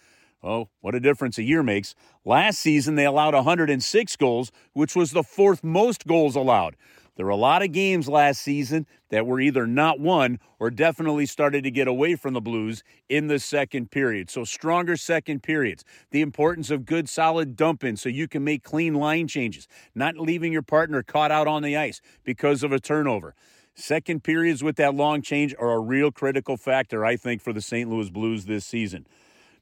Oh, 0.44 0.70
what 0.82 0.96
a 0.96 1.00
difference 1.00 1.38
a 1.38 1.44
year 1.44 1.64
makes. 1.64 1.96
Last 2.26 2.60
season, 2.60 2.96
they 2.96 3.06
allowed 3.06 3.34
106 3.34 4.16
goals, 4.18 4.52
which 4.74 4.96
was 4.96 5.12
the 5.12 5.24
fourth 5.24 5.64
most 5.64 6.06
goals 6.06 6.36
allowed. 6.36 6.76
There 7.22 7.28
were 7.28 7.34
a 7.34 7.36
lot 7.36 7.62
of 7.62 7.72
games 7.72 8.10
last 8.10 8.42
season 8.42 8.88
that 9.10 9.28
were 9.28 9.40
either 9.40 9.68
not 9.68 10.00
won 10.00 10.40
or 10.58 10.72
definitely 10.72 11.28
started 11.28 11.64
to 11.66 11.70
get 11.70 11.88
away 11.88 12.16
from 12.16 12.34
the 12.34 12.42
Blues 12.42 12.82
in 13.10 13.28
the 13.28 13.38
second 13.38 13.92
period. 13.92 14.32
So, 14.32 14.44
stronger 14.44 14.98
second 14.98 15.44
periods. 15.44 15.86
The 16.10 16.22
importance 16.22 16.72
of 16.72 16.84
good, 16.84 17.08
solid 17.08 17.56
dump 17.56 17.84
in 17.84 17.96
so 17.96 18.10
you 18.10 18.28
can 18.28 18.44
make 18.44 18.64
clean 18.64 18.96
line 18.96 19.28
changes, 19.28 19.68
not 19.94 20.18
leaving 20.18 20.52
your 20.52 20.64
partner 20.64 21.04
caught 21.04 21.30
out 21.30 21.46
on 21.46 21.62
the 21.62 21.78
ice 21.78 22.02
because 22.24 22.64
of 22.64 22.72
a 22.72 22.80
turnover. 22.80 23.36
Second 23.76 24.24
periods 24.24 24.64
with 24.64 24.78
that 24.78 24.96
long 24.96 25.22
change 25.22 25.54
are 25.60 25.74
a 25.74 25.80
real 25.80 26.12
critical 26.12 26.58
factor, 26.58 27.06
I 27.06 27.18
think, 27.18 27.44
for 27.44 27.54
the 27.54 27.62
St. 27.62 27.88
Louis 27.88 28.10
Blues 28.10 28.46
this 28.46 28.66
season. 28.66 29.06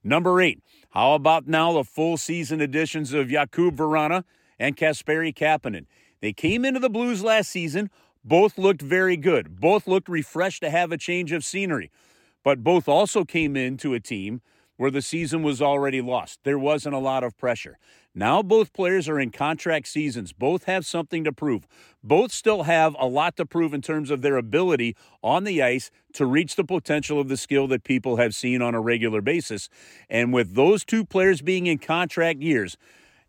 Number 0.01 0.39
eight, 0.39 0.63
how 0.91 1.13
about 1.13 1.45
now 1.45 1.73
the 1.73 1.83
full 1.83 2.15
season 2.15 2.61
additions 2.61 3.11
of 3.11 3.27
Jakub 3.27 3.75
Vrana 3.75 4.23
and 4.57 4.77
Kasperi 4.77 5.35
Kapanen? 5.35 5.87
They 6.21 6.33
came 6.33 6.65
into 6.65 6.79
the 6.79 6.89
Blues 6.89 7.23
last 7.23 7.49
season. 7.49 7.89
Both 8.23 8.57
looked 8.57 8.81
very 8.81 9.17
good. 9.17 9.59
Both 9.59 9.87
looked 9.87 10.09
refreshed 10.09 10.61
to 10.61 10.69
have 10.69 10.91
a 10.91 10.97
change 10.97 11.31
of 11.31 11.45
scenery. 11.45 11.91
But 12.43 12.63
both 12.63 12.87
also 12.87 13.25
came 13.25 13.55
into 13.55 13.93
a 13.93 13.99
team 13.99 14.41
where 14.79 14.91
the 14.91 15.01
season 15.01 15.43
was 15.43 15.61
already 15.61 15.99
lost. 15.99 16.39
There 16.43 16.57
wasn't 16.57 16.95
a 16.95 16.99
lot 16.99 17.23
of 17.23 17.37
pressure. 17.37 17.77
Now 18.15 18.41
both 18.41 18.71
players 18.71 19.09
are 19.09 19.19
in 19.19 19.29
contract 19.29 19.87
seasons. 19.89 20.31
Both 20.31 20.63
have 20.63 20.85
something 20.85 21.25
to 21.25 21.33
prove. 21.33 21.67
Both 22.01 22.31
still 22.31 22.63
have 22.63 22.95
a 22.97 23.05
lot 23.05 23.35
to 23.37 23.45
prove 23.45 23.73
in 23.73 23.81
terms 23.81 24.09
of 24.09 24.21
their 24.21 24.37
ability 24.37 24.95
on 25.21 25.43
the 25.43 25.61
ice 25.61 25.91
to 26.13 26.25
reach 26.25 26.55
the 26.55 26.63
potential 26.63 27.19
of 27.19 27.27
the 27.27 27.35
skill 27.35 27.67
that 27.67 27.83
people 27.83 28.15
have 28.15 28.33
seen 28.33 28.61
on 28.61 28.73
a 28.73 28.79
regular 28.79 29.21
basis. 29.21 29.67
And 30.09 30.31
with 30.31 30.55
those 30.55 30.85
two 30.85 31.03
players 31.05 31.41
being 31.41 31.67
in 31.67 31.77
contract 31.77 32.41
years 32.41 32.77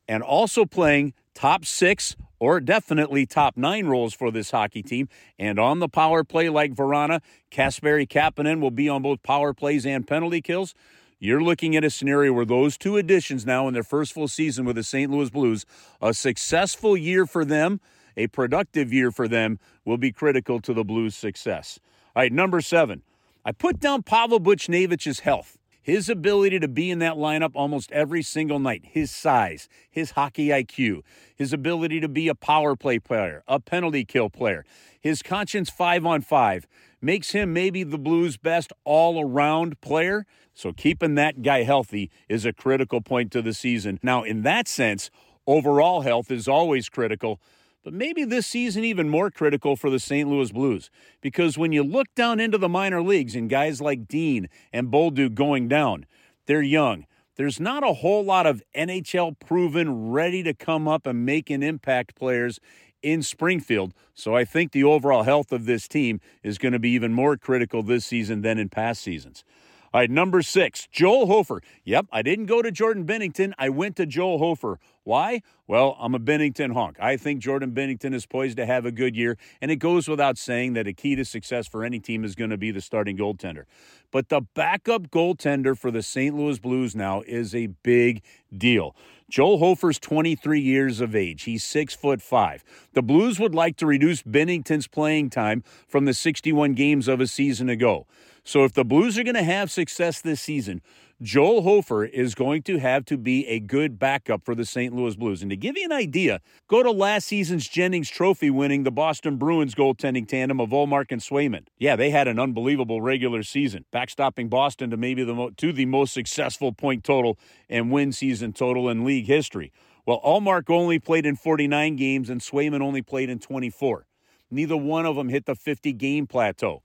and 0.06 0.22
also 0.22 0.64
playing 0.64 1.14
top 1.34 1.64
six 1.64 2.16
or 2.40 2.58
definitely 2.58 3.26
top 3.26 3.56
nine 3.56 3.86
roles 3.86 4.14
for 4.14 4.32
this 4.32 4.50
hockey 4.50 4.82
team. 4.82 5.08
And 5.38 5.60
on 5.60 5.78
the 5.78 5.88
power 5.88 6.24
play, 6.24 6.48
like 6.48 6.74
Vrana, 6.74 7.20
Kasperi 7.52 8.08
Kapanen 8.08 8.60
will 8.60 8.72
be 8.72 8.88
on 8.88 9.02
both 9.02 9.22
power 9.22 9.54
plays 9.54 9.86
and 9.86 10.08
penalty 10.08 10.40
kills. 10.40 10.74
You're 11.20 11.42
looking 11.42 11.76
at 11.76 11.84
a 11.84 11.90
scenario 11.90 12.32
where 12.32 12.46
those 12.46 12.78
two 12.78 12.96
additions 12.96 13.44
now 13.44 13.68
in 13.68 13.74
their 13.74 13.82
first 13.82 14.14
full 14.14 14.26
season 14.26 14.64
with 14.64 14.76
the 14.76 14.82
St. 14.82 15.10
Louis 15.10 15.28
Blues, 15.28 15.66
a 16.00 16.14
successful 16.14 16.96
year 16.96 17.26
for 17.26 17.44
them, 17.44 17.78
a 18.16 18.26
productive 18.28 18.90
year 18.90 19.10
for 19.10 19.28
them, 19.28 19.58
will 19.84 19.98
be 19.98 20.12
critical 20.12 20.60
to 20.60 20.72
the 20.72 20.82
Blues' 20.82 21.14
success. 21.14 21.78
All 22.16 22.22
right, 22.22 22.32
number 22.32 22.62
seven. 22.62 23.02
I 23.44 23.52
put 23.52 23.80
down 23.80 24.02
Pavel 24.02 24.40
Buchnevich's 24.40 25.20
health. 25.20 25.58
His 25.90 26.08
ability 26.08 26.60
to 26.60 26.68
be 26.68 26.88
in 26.88 27.00
that 27.00 27.14
lineup 27.14 27.50
almost 27.52 27.90
every 27.90 28.22
single 28.22 28.60
night, 28.60 28.82
his 28.84 29.10
size, 29.10 29.68
his 29.90 30.12
hockey 30.12 30.50
IQ, 30.50 31.00
his 31.34 31.52
ability 31.52 31.98
to 31.98 32.06
be 32.06 32.28
a 32.28 32.34
power 32.36 32.76
play 32.76 33.00
player, 33.00 33.42
a 33.48 33.58
penalty 33.58 34.04
kill 34.04 34.30
player, 34.30 34.64
his 35.00 35.20
conscience 35.20 35.68
five 35.68 36.06
on 36.06 36.20
five 36.20 36.68
makes 37.02 37.32
him 37.32 37.52
maybe 37.52 37.82
the 37.82 37.98
Blues' 37.98 38.36
best 38.36 38.72
all 38.84 39.20
around 39.20 39.80
player. 39.80 40.26
So 40.54 40.72
keeping 40.72 41.16
that 41.16 41.42
guy 41.42 41.64
healthy 41.64 42.08
is 42.28 42.44
a 42.44 42.52
critical 42.52 43.00
point 43.00 43.32
to 43.32 43.42
the 43.42 43.52
season. 43.52 43.98
Now, 44.00 44.22
in 44.22 44.42
that 44.42 44.68
sense, 44.68 45.10
overall 45.44 46.02
health 46.02 46.30
is 46.30 46.46
always 46.46 46.88
critical 46.88 47.40
but 47.82 47.92
maybe 47.92 48.24
this 48.24 48.46
season 48.46 48.84
even 48.84 49.08
more 49.08 49.30
critical 49.30 49.76
for 49.76 49.90
the 49.90 49.98
St. 49.98 50.28
Louis 50.28 50.52
Blues. 50.52 50.90
Because 51.20 51.56
when 51.56 51.72
you 51.72 51.82
look 51.82 52.08
down 52.14 52.40
into 52.40 52.58
the 52.58 52.68
minor 52.68 53.02
leagues 53.02 53.34
and 53.34 53.48
guys 53.48 53.80
like 53.80 54.06
Dean 54.06 54.48
and 54.72 54.88
Bolduc 54.88 55.34
going 55.34 55.68
down, 55.68 56.06
they're 56.46 56.62
young. 56.62 57.06
There's 57.36 57.60
not 57.60 57.82
a 57.82 57.94
whole 57.94 58.24
lot 58.24 58.46
of 58.46 58.62
NHL 58.76 59.38
proven, 59.38 60.10
ready 60.10 60.42
to 60.42 60.52
come 60.52 60.86
up 60.86 61.06
and 61.06 61.24
make 61.24 61.48
an 61.48 61.62
impact 61.62 62.14
players 62.14 62.60
in 63.02 63.22
Springfield. 63.22 63.94
So 64.14 64.36
I 64.36 64.44
think 64.44 64.72
the 64.72 64.84
overall 64.84 65.22
health 65.22 65.52
of 65.52 65.64
this 65.64 65.88
team 65.88 66.20
is 66.42 66.58
going 66.58 66.72
to 66.72 66.78
be 66.78 66.90
even 66.90 67.14
more 67.14 67.36
critical 67.36 67.82
this 67.82 68.04
season 68.04 68.42
than 68.42 68.58
in 68.58 68.68
past 68.68 69.02
seasons. 69.02 69.44
All 69.92 70.00
right, 70.00 70.10
number 70.10 70.40
six, 70.42 70.86
Joel 70.92 71.26
Hofer. 71.26 71.62
Yep, 71.84 72.06
I 72.12 72.22
didn't 72.22 72.46
go 72.46 72.62
to 72.62 72.70
Jordan 72.70 73.04
Binnington. 73.04 73.52
I 73.58 73.70
went 73.70 73.96
to 73.96 74.06
Joel 74.06 74.38
Hofer. 74.38 74.78
Why? 75.04 75.40
Well, 75.66 75.96
I'm 75.98 76.14
a 76.14 76.18
Binnington 76.18 76.72
honk. 76.72 76.96
I 77.00 77.16
think 77.16 77.40
Jordan 77.40 77.72
Binnington 77.72 78.12
is 78.12 78.26
poised 78.26 78.56
to 78.58 78.66
have 78.66 78.84
a 78.84 78.92
good 78.92 79.16
year, 79.16 79.38
and 79.60 79.70
it 79.70 79.76
goes 79.76 80.08
without 80.08 80.36
saying 80.36 80.74
that 80.74 80.86
a 80.86 80.92
key 80.92 81.16
to 81.16 81.24
success 81.24 81.66
for 81.66 81.84
any 81.84 82.00
team 82.00 82.24
is 82.24 82.34
going 82.34 82.50
to 82.50 82.58
be 82.58 82.70
the 82.70 82.80
starting 82.80 83.16
goaltender. 83.16 83.64
But 84.10 84.28
the 84.28 84.42
backup 84.54 85.10
goaltender 85.10 85.78
for 85.78 85.90
the 85.90 86.02
St. 86.02 86.36
Louis 86.36 86.58
Blues 86.58 86.94
now 86.94 87.22
is 87.26 87.54
a 87.54 87.68
big 87.68 88.22
deal. 88.54 88.94
Joel 89.30 89.58
Hofer's 89.58 89.98
23 90.00 90.60
years 90.60 91.00
of 91.00 91.14
age. 91.14 91.44
He's 91.44 91.62
six 91.62 91.94
foot 91.94 92.20
five. 92.20 92.64
The 92.92 93.02
Blues 93.02 93.38
would 93.38 93.54
like 93.54 93.76
to 93.76 93.86
reduce 93.86 94.22
Binnington's 94.22 94.88
playing 94.88 95.30
time 95.30 95.62
from 95.86 96.04
the 96.04 96.14
61 96.14 96.74
games 96.74 97.06
of 97.06 97.20
a 97.20 97.26
season 97.28 97.68
ago. 97.68 98.06
So 98.42 98.64
if 98.64 98.72
the 98.72 98.84
Blues 98.84 99.16
are 99.18 99.22
going 99.22 99.36
to 99.36 99.44
have 99.44 99.70
success 99.70 100.20
this 100.20 100.40
season, 100.40 100.82
Joel 101.22 101.60
Hofer 101.60 102.06
is 102.06 102.34
going 102.34 102.62
to 102.62 102.78
have 102.78 103.04
to 103.04 103.18
be 103.18 103.46
a 103.46 103.60
good 103.60 103.98
backup 103.98 104.42
for 104.42 104.54
the 104.54 104.64
St. 104.64 104.94
Louis 104.94 105.16
Blues. 105.16 105.42
And 105.42 105.50
to 105.50 105.56
give 105.56 105.76
you 105.76 105.84
an 105.84 105.92
idea, 105.92 106.40
go 106.66 106.82
to 106.82 106.90
last 106.90 107.26
season's 107.26 107.68
Jennings 107.68 108.08
Trophy 108.08 108.48
winning 108.48 108.84
the 108.84 108.90
Boston 108.90 109.36
Bruins 109.36 109.74
goaltending 109.74 110.26
tandem 110.26 110.60
of 110.60 110.70
Ullmark 110.70 111.12
and 111.12 111.20
Swayman. 111.20 111.66
Yeah, 111.78 111.94
they 111.94 112.08
had 112.08 112.26
an 112.26 112.38
unbelievable 112.38 113.02
regular 113.02 113.42
season, 113.42 113.84
backstopping 113.92 114.48
Boston 114.48 114.88
to 114.88 114.96
maybe 114.96 115.22
the 115.22 115.34
mo- 115.34 115.50
to 115.50 115.74
the 115.74 115.84
most 115.84 116.14
successful 116.14 116.72
point 116.72 117.04
total 117.04 117.38
and 117.68 117.90
win 117.90 118.12
season 118.12 118.54
total 118.54 118.88
in 118.88 119.04
league 119.04 119.26
history. 119.26 119.72
Well, 120.06 120.22
Ullmark 120.24 120.70
only 120.70 120.98
played 120.98 121.26
in 121.26 121.36
49 121.36 121.96
games 121.96 122.30
and 122.30 122.40
Swayman 122.40 122.80
only 122.80 123.02
played 123.02 123.28
in 123.28 123.40
24. 123.40 124.06
Neither 124.50 124.76
one 124.76 125.04
of 125.04 125.16
them 125.16 125.28
hit 125.28 125.44
the 125.44 125.54
50 125.54 125.92
game 125.92 126.26
plateau. 126.26 126.82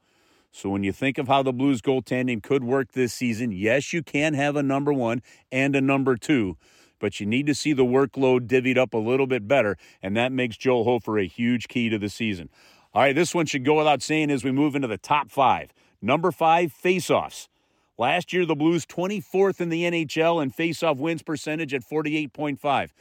So 0.56 0.70
when 0.70 0.86
you 0.86 0.94
think 0.94 1.18
of 1.18 1.28
how 1.28 1.44
the 1.44 1.52
Blues 1.52 1.82
goaltending 1.82 2.42
could 2.42 2.64
work 2.64 2.94
this 2.94 3.14
season, 3.14 3.52
yes, 3.52 3.92
you 3.92 4.02
can 4.02 4.36
have 4.36 4.56
a 4.56 4.64
number 4.64 4.94
one 4.94 5.22
and 5.52 5.76
a 5.76 5.82
number 5.82 6.16
two, 6.16 6.56
but 6.98 7.20
you 7.20 7.26
need 7.26 7.46
to 7.48 7.54
see 7.54 7.74
the 7.74 7.84
workload 7.84 8.48
divvied 8.48 8.78
up 8.78 8.94
a 8.94 8.98
little 8.98 9.28
bit 9.28 9.50
better, 9.50 9.76
and 10.02 10.16
that 10.16 10.32
makes 10.32 10.56
Joel 10.56 10.86
Hofer 10.86 11.20
a 11.20 11.28
huge 11.28 11.68
key 11.68 11.90
to 11.90 12.00
the 12.00 12.08
season. 12.08 12.50
All 12.94 13.02
right, 13.02 13.14
this 13.14 13.36
one 13.36 13.48
should 13.48 13.66
go 13.66 13.74
without 13.74 14.02
saying 14.02 14.32
as 14.32 14.46
we 14.46 14.54
move 14.54 14.78
into 14.78 14.88
the 14.88 14.98
top 14.98 15.30
five. 15.30 15.74
Number 16.02 16.32
five, 16.32 16.74
faceoffs. 16.74 17.50
Last 17.98 18.32
year, 18.32 18.46
the 18.46 18.56
Blues 18.56 18.86
24th 18.86 19.60
in 19.60 19.68
the 19.68 19.84
NHL 19.84 20.42
in 20.42 20.52
faceoff 20.52 20.96
wins 20.96 21.22
percentage 21.22 21.74
at 21.74 21.84
48.5. 21.84 22.92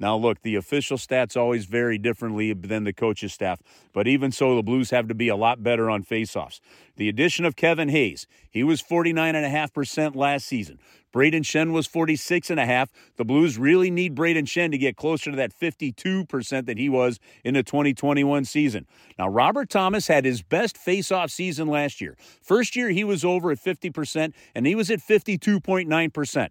Now, 0.00 0.16
look, 0.16 0.42
the 0.42 0.54
official 0.54 0.96
stats 0.96 1.36
always 1.36 1.64
vary 1.66 1.98
differently 1.98 2.52
than 2.52 2.84
the 2.84 2.92
coach's 2.92 3.32
staff, 3.32 3.60
but 3.92 4.06
even 4.06 4.30
so, 4.30 4.54
the 4.54 4.62
Blues 4.62 4.90
have 4.90 5.08
to 5.08 5.14
be 5.14 5.28
a 5.28 5.36
lot 5.36 5.62
better 5.62 5.90
on 5.90 6.04
faceoffs. 6.04 6.60
The 6.96 7.08
addition 7.08 7.44
of 7.44 7.56
Kevin 7.56 7.88
Hayes, 7.88 8.26
he 8.50 8.62
was 8.62 8.80
49.5% 8.80 10.14
last 10.14 10.46
season. 10.46 10.78
Brayden 11.12 11.42
Schenn 11.42 11.72
was 11.72 11.88
46.5. 11.88 12.88
The 13.16 13.24
Blues 13.24 13.58
really 13.58 13.90
need 13.90 14.14
Brayden 14.14 14.44
Schenn 14.44 14.70
to 14.72 14.78
get 14.78 14.96
closer 14.96 15.30
to 15.30 15.36
that 15.36 15.58
52% 15.58 16.66
that 16.66 16.78
he 16.78 16.88
was 16.88 17.18
in 17.44 17.54
the 17.54 17.62
2021 17.62 18.44
season. 18.44 18.86
Now, 19.18 19.28
Robert 19.28 19.70
Thomas 19.70 20.06
had 20.06 20.24
his 20.24 20.42
best 20.42 20.76
faceoff 20.76 21.30
season 21.30 21.66
last 21.66 22.00
year. 22.00 22.16
First 22.42 22.76
year, 22.76 22.90
he 22.90 23.04
was 23.04 23.24
over 23.24 23.50
at 23.50 23.58
50%, 23.58 24.34
and 24.54 24.66
he 24.66 24.74
was 24.74 24.90
at 24.90 25.00
52.9%. 25.00 26.48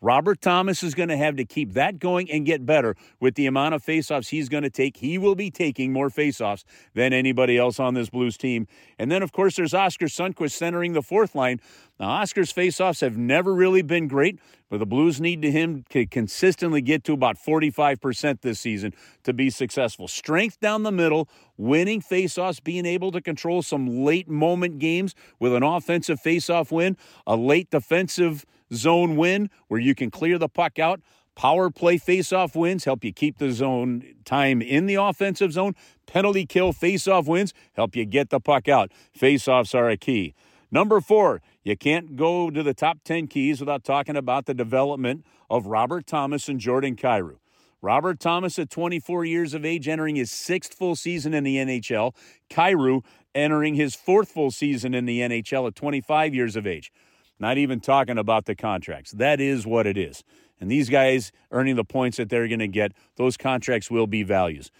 Robert 0.00 0.40
Thomas 0.42 0.82
is 0.82 0.94
going 0.94 1.08
to 1.08 1.16
have 1.16 1.36
to 1.36 1.44
keep 1.44 1.72
that 1.72 1.98
going 1.98 2.30
and 2.30 2.44
get 2.44 2.66
better 2.66 2.94
with 3.18 3.34
the 3.34 3.46
amount 3.46 3.74
of 3.74 3.82
faceoffs 3.82 4.28
he's 4.28 4.48
going 4.48 4.62
to 4.62 4.70
take. 4.70 4.98
He 4.98 5.16
will 5.16 5.34
be 5.34 5.50
taking 5.50 5.92
more 5.92 6.10
faceoffs 6.10 6.64
than 6.94 7.12
anybody 7.12 7.56
else 7.56 7.80
on 7.80 7.94
this 7.94 8.10
Blues 8.10 8.36
team. 8.36 8.66
And 8.98 9.10
then, 9.10 9.22
of 9.22 9.32
course, 9.32 9.56
there's 9.56 9.72
Oskar 9.72 10.06
Sundqvist 10.06 10.52
centering 10.52 10.92
the 10.92 11.02
fourth 11.02 11.34
line. 11.34 11.60
Now, 11.98 12.10
Oskar's 12.10 12.52
faceoffs 12.52 13.00
have 13.00 13.16
never 13.16 13.54
really 13.54 13.80
been 13.80 14.06
great, 14.06 14.38
but 14.68 14.80
the 14.80 14.86
Blues 14.86 15.18
need 15.18 15.40
to 15.42 15.50
him 15.50 15.84
to 15.90 16.04
consistently 16.06 16.82
get 16.82 17.04
to 17.04 17.14
about 17.14 17.38
45% 17.38 18.42
this 18.42 18.60
season 18.60 18.92
to 19.24 19.32
be 19.32 19.48
successful. 19.48 20.08
Strength 20.08 20.60
down 20.60 20.82
the 20.82 20.92
middle, 20.92 21.26
winning 21.56 22.02
faceoffs, 22.02 22.62
being 22.62 22.84
able 22.84 23.12
to 23.12 23.22
control 23.22 23.62
some 23.62 24.04
late 24.04 24.28
moment 24.28 24.78
games 24.78 25.14
with 25.38 25.54
an 25.54 25.62
offensive 25.62 26.20
faceoff 26.20 26.70
win, 26.70 26.98
a 27.26 27.36
late 27.36 27.70
defensive 27.70 28.44
zone 28.72 29.16
win 29.16 29.50
where 29.68 29.80
you 29.80 29.94
can 29.94 30.10
clear 30.10 30.38
the 30.38 30.48
puck 30.48 30.78
out. 30.78 31.00
Power 31.34 31.70
play 31.70 31.98
faceoff 31.98 32.56
wins 32.56 32.84
help 32.84 33.04
you 33.04 33.12
keep 33.12 33.38
the 33.38 33.52
zone 33.52 34.02
time 34.24 34.62
in 34.62 34.86
the 34.86 34.94
offensive 34.94 35.52
zone. 35.52 35.74
Penalty 36.06 36.46
kill 36.46 36.72
faceoff 36.72 37.26
wins 37.26 37.52
help 37.74 37.94
you 37.94 38.06
get 38.06 38.30
the 38.30 38.40
puck 38.40 38.68
out. 38.68 38.90
Faceoffs 39.18 39.74
are 39.74 39.90
a 39.90 39.96
key. 39.96 40.34
Number 40.70 41.00
four, 41.00 41.42
you 41.62 41.76
can't 41.76 42.16
go 42.16 42.50
to 42.50 42.62
the 42.62 42.74
top 42.74 42.98
10 43.04 43.28
keys 43.28 43.60
without 43.60 43.84
talking 43.84 44.16
about 44.16 44.46
the 44.46 44.54
development 44.54 45.24
of 45.50 45.66
Robert 45.66 46.06
Thomas 46.06 46.48
and 46.48 46.58
Jordan 46.58 46.96
Kyrou. 46.96 47.36
Robert 47.82 48.18
Thomas, 48.18 48.58
at 48.58 48.70
24 48.70 49.24
years 49.24 49.54
of 49.54 49.64
age, 49.64 49.86
entering 49.86 50.16
his 50.16 50.30
sixth 50.30 50.74
full 50.74 50.96
season 50.96 51.34
in 51.34 51.44
the 51.44 51.56
NHL. 51.56 52.14
Kyrou 52.50 53.04
entering 53.34 53.74
his 53.74 53.94
fourth 53.94 54.30
full 54.32 54.50
season 54.50 54.94
in 54.94 55.04
the 55.04 55.20
NHL 55.20 55.68
at 55.68 55.76
25 55.76 56.34
years 56.34 56.56
of 56.56 56.66
age. 56.66 56.90
Not 57.38 57.58
even 57.58 57.80
talking 57.80 58.18
about 58.18 58.46
the 58.46 58.54
contracts. 58.54 59.12
That 59.12 59.40
is 59.40 59.66
what 59.66 59.86
it 59.86 59.96
is. 59.96 60.24
And 60.60 60.70
these 60.70 60.88
guys 60.88 61.32
earning 61.50 61.76
the 61.76 61.84
points 61.84 62.16
that 62.16 62.30
they're 62.30 62.48
going 62.48 62.60
to 62.60 62.68
get, 62.68 62.92
those 63.16 63.36
contracts 63.36 63.90
will 63.90 64.06
be 64.06 64.22
values. 64.22 64.70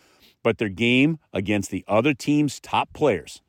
But 0.43 0.59
their 0.59 0.69
game 0.69 1.19
against 1.33 1.71
the 1.71 1.85
other 1.87 2.15
team's 2.15 2.61
top 2.61 2.93
players, 2.93 3.43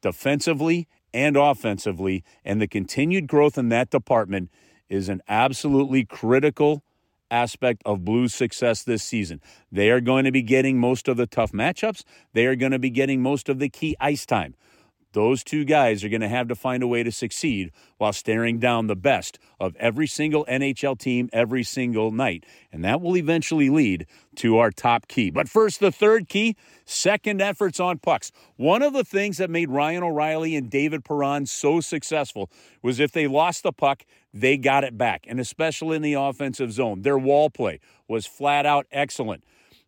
defensively 0.00 0.88
and 1.12 1.36
offensively, 1.36 2.24
and 2.44 2.60
the 2.60 2.68
continued 2.68 3.26
growth 3.26 3.58
in 3.58 3.68
that 3.70 3.90
department 3.90 4.50
is 4.88 5.08
an 5.08 5.22
absolutely 5.28 6.04
critical 6.04 6.82
aspect 7.30 7.82
of 7.84 8.04
Blues' 8.04 8.34
success 8.34 8.82
this 8.82 9.02
season. 9.02 9.40
They 9.70 9.90
are 9.90 10.00
going 10.00 10.24
to 10.24 10.32
be 10.32 10.42
getting 10.42 10.78
most 10.78 11.08
of 11.08 11.16
the 11.16 11.26
tough 11.26 11.52
matchups, 11.52 12.04
they 12.32 12.46
are 12.46 12.56
going 12.56 12.72
to 12.72 12.78
be 12.78 12.90
getting 12.90 13.22
most 13.22 13.48
of 13.48 13.58
the 13.58 13.68
key 13.68 13.96
ice 14.00 14.26
time. 14.26 14.54
Those 15.12 15.42
two 15.42 15.64
guys 15.64 16.04
are 16.04 16.08
going 16.08 16.20
to 16.20 16.28
have 16.28 16.48
to 16.48 16.54
find 16.54 16.82
a 16.82 16.86
way 16.86 17.02
to 17.02 17.10
succeed 17.10 17.72
while 17.98 18.12
staring 18.12 18.58
down 18.58 18.86
the 18.86 18.96
best 18.96 19.38
of 19.58 19.74
every 19.76 20.06
single 20.06 20.44
NHL 20.46 20.98
team 20.98 21.28
every 21.32 21.64
single 21.64 22.12
night. 22.12 22.46
And 22.72 22.84
that 22.84 23.00
will 23.00 23.16
eventually 23.16 23.70
lead 23.70 24.06
to 24.36 24.58
our 24.58 24.70
top 24.70 25.08
key. 25.08 25.30
But 25.30 25.48
first, 25.48 25.80
the 25.80 25.90
third 25.90 26.28
key 26.28 26.56
second 26.84 27.40
efforts 27.40 27.80
on 27.80 27.98
pucks. 27.98 28.30
One 28.56 28.82
of 28.82 28.92
the 28.92 29.04
things 29.04 29.38
that 29.38 29.50
made 29.50 29.70
Ryan 29.70 30.04
O'Reilly 30.04 30.54
and 30.54 30.70
David 30.70 31.04
Perron 31.04 31.46
so 31.46 31.80
successful 31.80 32.48
was 32.82 33.00
if 33.00 33.10
they 33.10 33.26
lost 33.26 33.64
the 33.64 33.72
puck, 33.72 34.04
they 34.32 34.56
got 34.56 34.84
it 34.84 34.96
back. 34.96 35.24
And 35.26 35.40
especially 35.40 35.96
in 35.96 36.02
the 36.02 36.14
offensive 36.14 36.72
zone, 36.72 37.02
their 37.02 37.18
wall 37.18 37.50
play 37.50 37.80
was 38.06 38.26
flat 38.26 38.64
out 38.64 38.86
excellent. 38.92 39.42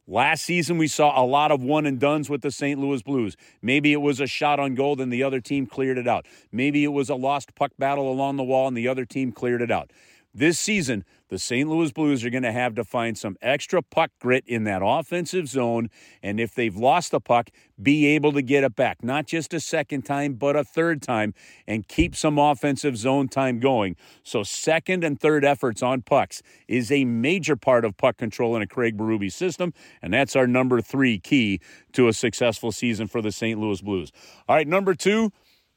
Last 0.08 0.44
season, 0.44 0.78
we 0.78 0.88
saw 0.88 1.22
a 1.22 1.24
lot 1.24 1.52
of 1.52 1.62
one 1.62 1.86
and 1.86 1.98
duns 1.98 2.28
with 2.28 2.42
the 2.42 2.50
St. 2.50 2.78
Louis 2.78 3.02
Blues. 3.02 3.36
Maybe 3.62 3.92
it 3.92 4.00
was 4.00 4.18
a 4.18 4.26
shot 4.26 4.58
on 4.58 4.74
goal 4.74 5.00
and 5.00 5.12
the 5.12 5.22
other 5.22 5.40
team 5.40 5.64
cleared 5.64 5.96
it 5.96 6.08
out. 6.08 6.26
Maybe 6.50 6.82
it 6.82 6.88
was 6.88 7.08
a 7.08 7.14
lost 7.14 7.54
puck 7.54 7.70
battle 7.78 8.10
along 8.10 8.36
the 8.36 8.42
wall 8.42 8.66
and 8.66 8.76
the 8.76 8.88
other 8.88 9.04
team 9.04 9.30
cleared 9.30 9.62
it 9.62 9.70
out. 9.70 9.92
This 10.34 10.58
season, 10.58 11.04
the 11.32 11.38
St. 11.38 11.66
Louis 11.66 11.90
Blues 11.90 12.26
are 12.26 12.30
going 12.30 12.42
to 12.42 12.52
have 12.52 12.74
to 12.74 12.84
find 12.84 13.16
some 13.16 13.38
extra 13.40 13.80
puck 13.80 14.10
grit 14.20 14.44
in 14.46 14.64
that 14.64 14.82
offensive 14.84 15.48
zone. 15.48 15.88
And 16.22 16.38
if 16.38 16.54
they've 16.54 16.76
lost 16.76 17.10
the 17.10 17.20
puck, 17.20 17.48
be 17.82 18.04
able 18.08 18.32
to 18.32 18.42
get 18.42 18.64
it 18.64 18.76
back, 18.76 19.02
not 19.02 19.26
just 19.26 19.54
a 19.54 19.58
second 19.58 20.02
time, 20.02 20.34
but 20.34 20.56
a 20.56 20.62
third 20.62 21.00
time, 21.00 21.32
and 21.66 21.88
keep 21.88 22.14
some 22.14 22.38
offensive 22.38 22.98
zone 22.98 23.28
time 23.28 23.60
going. 23.60 23.96
So, 24.22 24.42
second 24.42 25.04
and 25.04 25.18
third 25.18 25.42
efforts 25.42 25.82
on 25.82 26.02
pucks 26.02 26.42
is 26.68 26.92
a 26.92 27.06
major 27.06 27.56
part 27.56 27.86
of 27.86 27.96
puck 27.96 28.18
control 28.18 28.54
in 28.54 28.60
a 28.60 28.66
Craig 28.66 28.98
Berube 28.98 29.32
system. 29.32 29.72
And 30.02 30.12
that's 30.12 30.36
our 30.36 30.46
number 30.46 30.82
three 30.82 31.18
key 31.18 31.60
to 31.94 32.08
a 32.08 32.12
successful 32.12 32.72
season 32.72 33.06
for 33.06 33.22
the 33.22 33.32
St. 33.32 33.58
Louis 33.58 33.80
Blues. 33.80 34.12
All 34.50 34.56
right, 34.56 34.68
number 34.68 34.94
two 34.94 35.32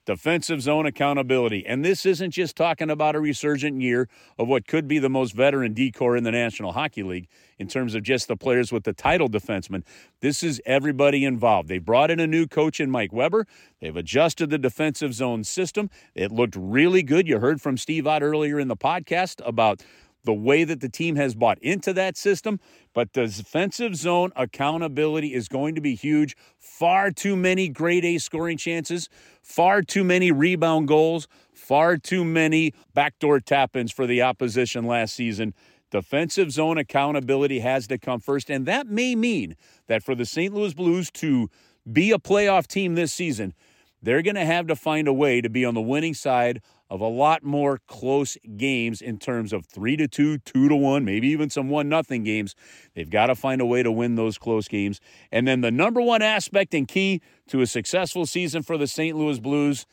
defensive 0.05 0.61
zone 0.61 0.85
accountability. 0.85 1.65
And 1.65 1.83
this 1.83 2.05
isn't 2.05 2.31
just 2.31 2.55
talking 2.55 2.89
about 2.89 3.15
a 3.15 3.19
resurgent 3.19 3.81
year 3.81 4.07
of 4.37 4.47
what 4.47 4.67
could 4.67 4.87
be 4.87 4.99
the 4.99 5.09
most 5.09 5.33
veteran 5.33 5.73
D 5.73 5.91
corps 5.91 6.15
in 6.15 6.23
the 6.23 6.31
National 6.31 6.73
Hockey 6.73 7.03
League 7.03 7.27
in 7.57 7.67
terms 7.67 7.95
of 7.95 8.03
just 8.03 8.27
the 8.27 8.35
players 8.35 8.71
with 8.71 8.83
the 8.83 8.93
title 8.93 9.29
defenseman. 9.29 9.83
This 10.21 10.43
is 10.43 10.61
everybody 10.65 11.23
involved. 11.23 11.69
They 11.69 11.79
brought 11.79 12.11
in 12.11 12.19
a 12.19 12.27
new 12.27 12.47
coach 12.47 12.79
in 12.79 12.91
Mike 12.91 13.13
Weber. 13.13 13.47
They've 13.79 13.95
adjusted 13.95 14.49
the 14.49 14.57
defensive 14.57 15.13
zone 15.13 15.43
system. 15.43 15.89
It 16.13 16.31
looked 16.31 16.55
really 16.57 17.03
good. 17.03 17.27
You 17.27 17.39
heard 17.39 17.61
from 17.61 17.77
Steve 17.77 18.07
Ott 18.07 18.23
earlier 18.23 18.59
in 18.59 18.67
the 18.67 18.77
podcast 18.77 19.41
about 19.45 19.83
the 20.25 20.33
way 20.33 20.63
that 20.63 20.81
the 20.81 20.89
team 20.89 21.15
has 21.15 21.33
bought 21.35 21.57
into 21.59 21.93
that 21.93 22.17
system. 22.17 22.59
But 22.93 23.13
the 23.13 23.27
defensive 23.27 23.95
zone 23.95 24.31
accountability 24.35 25.33
is 25.33 25.47
going 25.47 25.75
to 25.75 25.81
be 25.81 25.95
huge. 25.95 26.35
Far 26.57 27.11
too 27.11 27.35
many 27.35 27.69
grade 27.69 28.03
A 28.03 28.17
scoring 28.17 28.57
chances, 28.57 29.09
far 29.41 29.81
too 29.81 30.03
many 30.03 30.31
rebound 30.31 30.87
goals, 30.87 31.27
far 31.53 31.97
too 31.97 32.25
many 32.25 32.73
backdoor 32.93 33.39
tap 33.39 33.75
ins 33.75 33.91
for 33.91 34.05
the 34.05 34.21
opposition 34.21 34.85
last 34.85 35.15
season. 35.15 35.53
Defensive 35.91 36.51
zone 36.51 36.77
accountability 36.77 37.59
has 37.59 37.87
to 37.87 37.97
come 37.97 38.19
first. 38.19 38.49
And 38.49 38.65
that 38.65 38.87
may 38.87 39.15
mean 39.15 39.55
that 39.87 40.03
for 40.03 40.15
the 40.15 40.25
St. 40.25 40.53
Louis 40.53 40.73
Blues 40.73 41.09
to 41.11 41.49
be 41.89 42.11
a 42.11 42.17
playoff 42.17 42.67
team 42.67 42.95
this 42.95 43.13
season, 43.13 43.53
they're 44.01 44.21
going 44.21 44.35
to 44.35 44.45
have 44.45 44.67
to 44.67 44.75
find 44.75 45.07
a 45.07 45.13
way 45.13 45.41
to 45.41 45.49
be 45.49 45.63
on 45.63 45.73
the 45.73 45.81
winning 45.81 46.13
side 46.13 46.61
of 46.89 47.01
a 47.01 47.07
lot 47.07 47.43
more 47.43 47.79
close 47.87 48.37
games 48.57 49.01
in 49.01 49.17
terms 49.17 49.51
of 49.53 49.65
three 49.65 49.97
to 49.97 50.07
two, 50.07 50.37
two 50.39 50.69
to 50.69 50.75
one, 50.75 51.03
maybe 51.03 51.27
even 51.27 51.49
some 51.49 51.69
one 51.69 51.89
nothing 51.89 52.23
games. 52.23 52.55
They've 52.93 53.09
got 53.09 53.27
to 53.27 53.35
find 53.35 53.61
a 53.61 53.65
way 53.65 53.83
to 53.83 53.91
win 53.91 54.15
those 54.15 54.37
close 54.37 54.67
games. 54.67 54.99
And 55.31 55.47
then 55.47 55.61
the 55.61 55.71
number 55.71 56.01
one 56.01 56.21
aspect 56.21 56.73
and 56.73 56.87
key 56.87 57.21
to 57.49 57.61
a 57.61 57.67
successful 57.67 58.25
season 58.25 58.61
for 58.61 58.77
the 58.77 58.87
St. 58.87 59.17
Louis 59.17 59.39
Blues. 59.39 59.85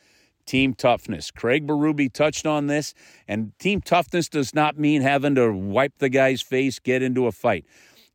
Team 0.45 0.73
toughness. 0.73 1.31
Craig 1.31 1.65
Berube 1.65 2.11
touched 2.11 2.45
on 2.45 2.67
this, 2.67 2.93
and 3.29 3.57
team 3.59 3.79
toughness 3.79 4.27
does 4.27 4.53
not 4.53 4.77
mean 4.77 5.01
having 5.01 5.35
to 5.35 5.53
wipe 5.53 5.99
the 5.99 6.09
guy's 6.09 6.41
face, 6.41 6.79
get 6.79 7.01
into 7.01 7.27
a 7.27 7.31
fight. 7.31 7.65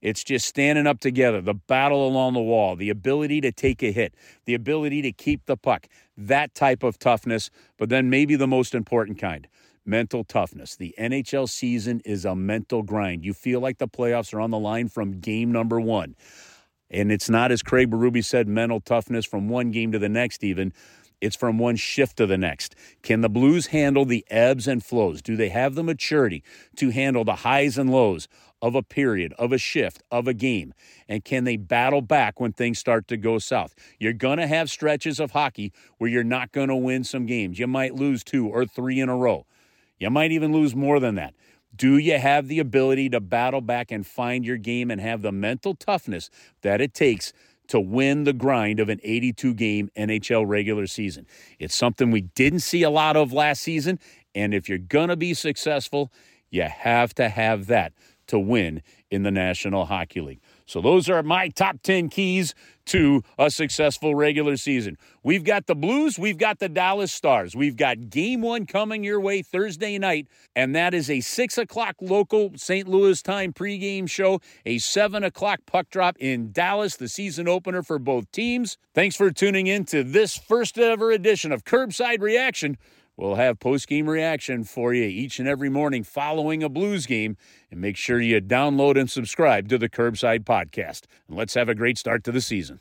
It's 0.00 0.22
just 0.22 0.46
standing 0.46 0.86
up 0.86 1.00
together, 1.00 1.40
the 1.40 1.54
battle 1.54 2.06
along 2.06 2.34
the 2.34 2.40
wall, 2.40 2.76
the 2.76 2.90
ability 2.90 3.40
to 3.40 3.50
take 3.50 3.82
a 3.82 3.90
hit, 3.90 4.14
the 4.44 4.54
ability 4.54 5.02
to 5.02 5.12
keep 5.12 5.46
the 5.46 5.56
puck, 5.56 5.88
that 6.16 6.54
type 6.54 6.82
of 6.82 6.98
toughness. 6.98 7.50
But 7.78 7.88
then 7.88 8.08
maybe 8.08 8.36
the 8.36 8.46
most 8.46 8.74
important 8.74 9.18
kind 9.18 9.48
mental 9.84 10.22
toughness. 10.22 10.76
The 10.76 10.94
NHL 10.98 11.48
season 11.48 12.02
is 12.04 12.24
a 12.24 12.36
mental 12.36 12.82
grind. 12.82 13.24
You 13.24 13.32
feel 13.32 13.58
like 13.58 13.78
the 13.78 13.88
playoffs 13.88 14.34
are 14.34 14.40
on 14.40 14.50
the 14.50 14.58
line 14.58 14.88
from 14.88 15.18
game 15.18 15.50
number 15.50 15.80
one. 15.80 16.14
And 16.90 17.10
it's 17.10 17.28
not, 17.28 17.50
as 17.50 17.62
Craig 17.62 17.90
Berube 17.90 18.24
said, 18.24 18.48
mental 18.48 18.80
toughness 18.80 19.24
from 19.24 19.48
one 19.48 19.70
game 19.70 19.92
to 19.92 19.98
the 19.98 20.08
next, 20.08 20.44
even. 20.44 20.72
It's 21.20 21.36
from 21.36 21.58
one 21.58 21.76
shift 21.76 22.16
to 22.18 22.26
the 22.26 22.38
next. 22.38 22.76
Can 23.02 23.22
the 23.22 23.28
Blues 23.28 23.68
handle 23.68 24.04
the 24.04 24.24
ebbs 24.30 24.68
and 24.68 24.84
flows? 24.84 25.20
Do 25.20 25.36
they 25.36 25.48
have 25.48 25.74
the 25.74 25.82
maturity 25.82 26.44
to 26.76 26.90
handle 26.90 27.24
the 27.24 27.36
highs 27.36 27.76
and 27.76 27.90
lows 27.90 28.28
of 28.60 28.74
a 28.74 28.82
period, 28.82 29.32
of 29.38 29.52
a 29.52 29.58
shift, 29.58 30.02
of 30.10 30.26
a 30.26 30.34
game? 30.34 30.74
And 31.08 31.24
can 31.24 31.44
they 31.44 31.56
battle 31.56 32.02
back 32.02 32.40
when 32.40 32.52
things 32.52 32.78
start 32.78 33.08
to 33.08 33.16
go 33.16 33.38
south? 33.38 33.74
You're 33.98 34.12
going 34.12 34.38
to 34.38 34.46
have 34.46 34.70
stretches 34.70 35.20
of 35.20 35.32
hockey 35.32 35.72
where 35.98 36.10
you're 36.10 36.24
not 36.24 36.52
going 36.52 36.68
to 36.68 36.76
win 36.76 37.04
some 37.04 37.26
games. 37.26 37.58
You 37.58 37.66
might 37.66 37.94
lose 37.94 38.24
two 38.24 38.48
or 38.48 38.66
three 38.66 39.00
in 39.00 39.08
a 39.08 39.16
row. 39.16 39.46
You 39.98 40.10
might 40.10 40.32
even 40.32 40.52
lose 40.52 40.74
more 40.74 41.00
than 41.00 41.16
that. 41.16 41.34
Do 41.74 41.98
you 41.98 42.18
have 42.18 42.48
the 42.48 42.58
ability 42.58 43.10
to 43.10 43.20
battle 43.20 43.60
back 43.60 43.90
and 43.90 44.06
find 44.06 44.44
your 44.44 44.56
game 44.56 44.90
and 44.90 45.00
have 45.00 45.22
the 45.22 45.32
mental 45.32 45.74
toughness 45.74 46.30
that 46.62 46.80
it 46.80 46.94
takes 46.94 47.32
to 47.68 47.78
win 47.78 48.24
the 48.24 48.32
grind 48.32 48.80
of 48.80 48.88
an 48.88 49.00
82 49.02 49.54
game 49.54 49.90
NHL 49.96 50.46
regular 50.46 50.86
season? 50.86 51.26
It's 51.58 51.76
something 51.76 52.10
we 52.10 52.22
didn't 52.22 52.60
see 52.60 52.82
a 52.82 52.90
lot 52.90 53.16
of 53.16 53.32
last 53.32 53.62
season. 53.62 53.98
And 54.34 54.54
if 54.54 54.68
you're 54.68 54.78
going 54.78 55.08
to 55.08 55.16
be 55.16 55.34
successful, 55.34 56.10
you 56.50 56.62
have 56.62 57.14
to 57.14 57.28
have 57.28 57.66
that 57.66 57.92
to 58.28 58.38
win 58.38 58.82
in 59.10 59.22
the 59.22 59.30
National 59.30 59.86
Hockey 59.86 60.20
League. 60.20 60.40
So, 60.66 60.80
those 60.80 61.08
are 61.08 61.22
my 61.22 61.48
top 61.48 61.82
10 61.82 62.08
keys 62.10 62.54
to 62.86 63.22
a 63.38 63.50
successful 63.50 64.14
regular 64.14 64.56
season. 64.56 64.96
We've 65.22 65.44
got 65.44 65.66
the 65.66 65.74
Blues, 65.74 66.18
we've 66.18 66.38
got 66.38 66.58
the 66.58 66.68
Dallas 66.68 67.12
Stars. 67.12 67.54
We've 67.54 67.76
got 67.76 68.10
game 68.10 68.40
one 68.42 68.66
coming 68.66 69.04
your 69.04 69.20
way 69.20 69.42
Thursday 69.42 69.98
night, 69.98 70.28
and 70.56 70.74
that 70.74 70.94
is 70.94 71.10
a 71.10 71.20
6 71.20 71.58
o'clock 71.58 71.96
local 72.00 72.52
St. 72.56 72.88
Louis 72.88 73.20
time 73.22 73.52
pregame 73.52 74.08
show, 74.08 74.40
a 74.64 74.78
7 74.78 75.22
o'clock 75.24 75.60
puck 75.66 75.90
drop 75.90 76.16
in 76.18 76.52
Dallas, 76.52 76.96
the 76.96 77.08
season 77.08 77.48
opener 77.48 77.82
for 77.82 77.98
both 77.98 78.30
teams. 78.32 78.78
Thanks 78.94 79.16
for 79.16 79.30
tuning 79.30 79.66
in 79.66 79.84
to 79.86 80.02
this 80.02 80.36
first 80.36 80.78
ever 80.78 81.10
edition 81.10 81.52
of 81.52 81.64
Kerbside 81.64 82.20
Reaction 82.20 82.76
We'll 83.18 83.34
have 83.34 83.58
post 83.58 83.88
game 83.88 84.08
reaction 84.08 84.62
for 84.62 84.94
you 84.94 85.02
each 85.02 85.40
and 85.40 85.48
every 85.48 85.68
morning 85.68 86.04
following 86.04 86.62
a 86.62 86.68
Blues 86.68 87.04
game. 87.04 87.36
And 87.68 87.80
make 87.80 87.96
sure 87.96 88.20
you 88.20 88.40
download 88.40 88.98
and 88.98 89.10
subscribe 89.10 89.68
to 89.70 89.76
the 89.76 89.88
Kerbside 89.88 90.44
Podcast. 90.44 91.02
And 91.26 91.36
let's 91.36 91.54
have 91.54 91.68
a 91.68 91.74
great 91.74 91.98
start 91.98 92.22
to 92.24 92.32
the 92.32 92.40
season. 92.40 92.78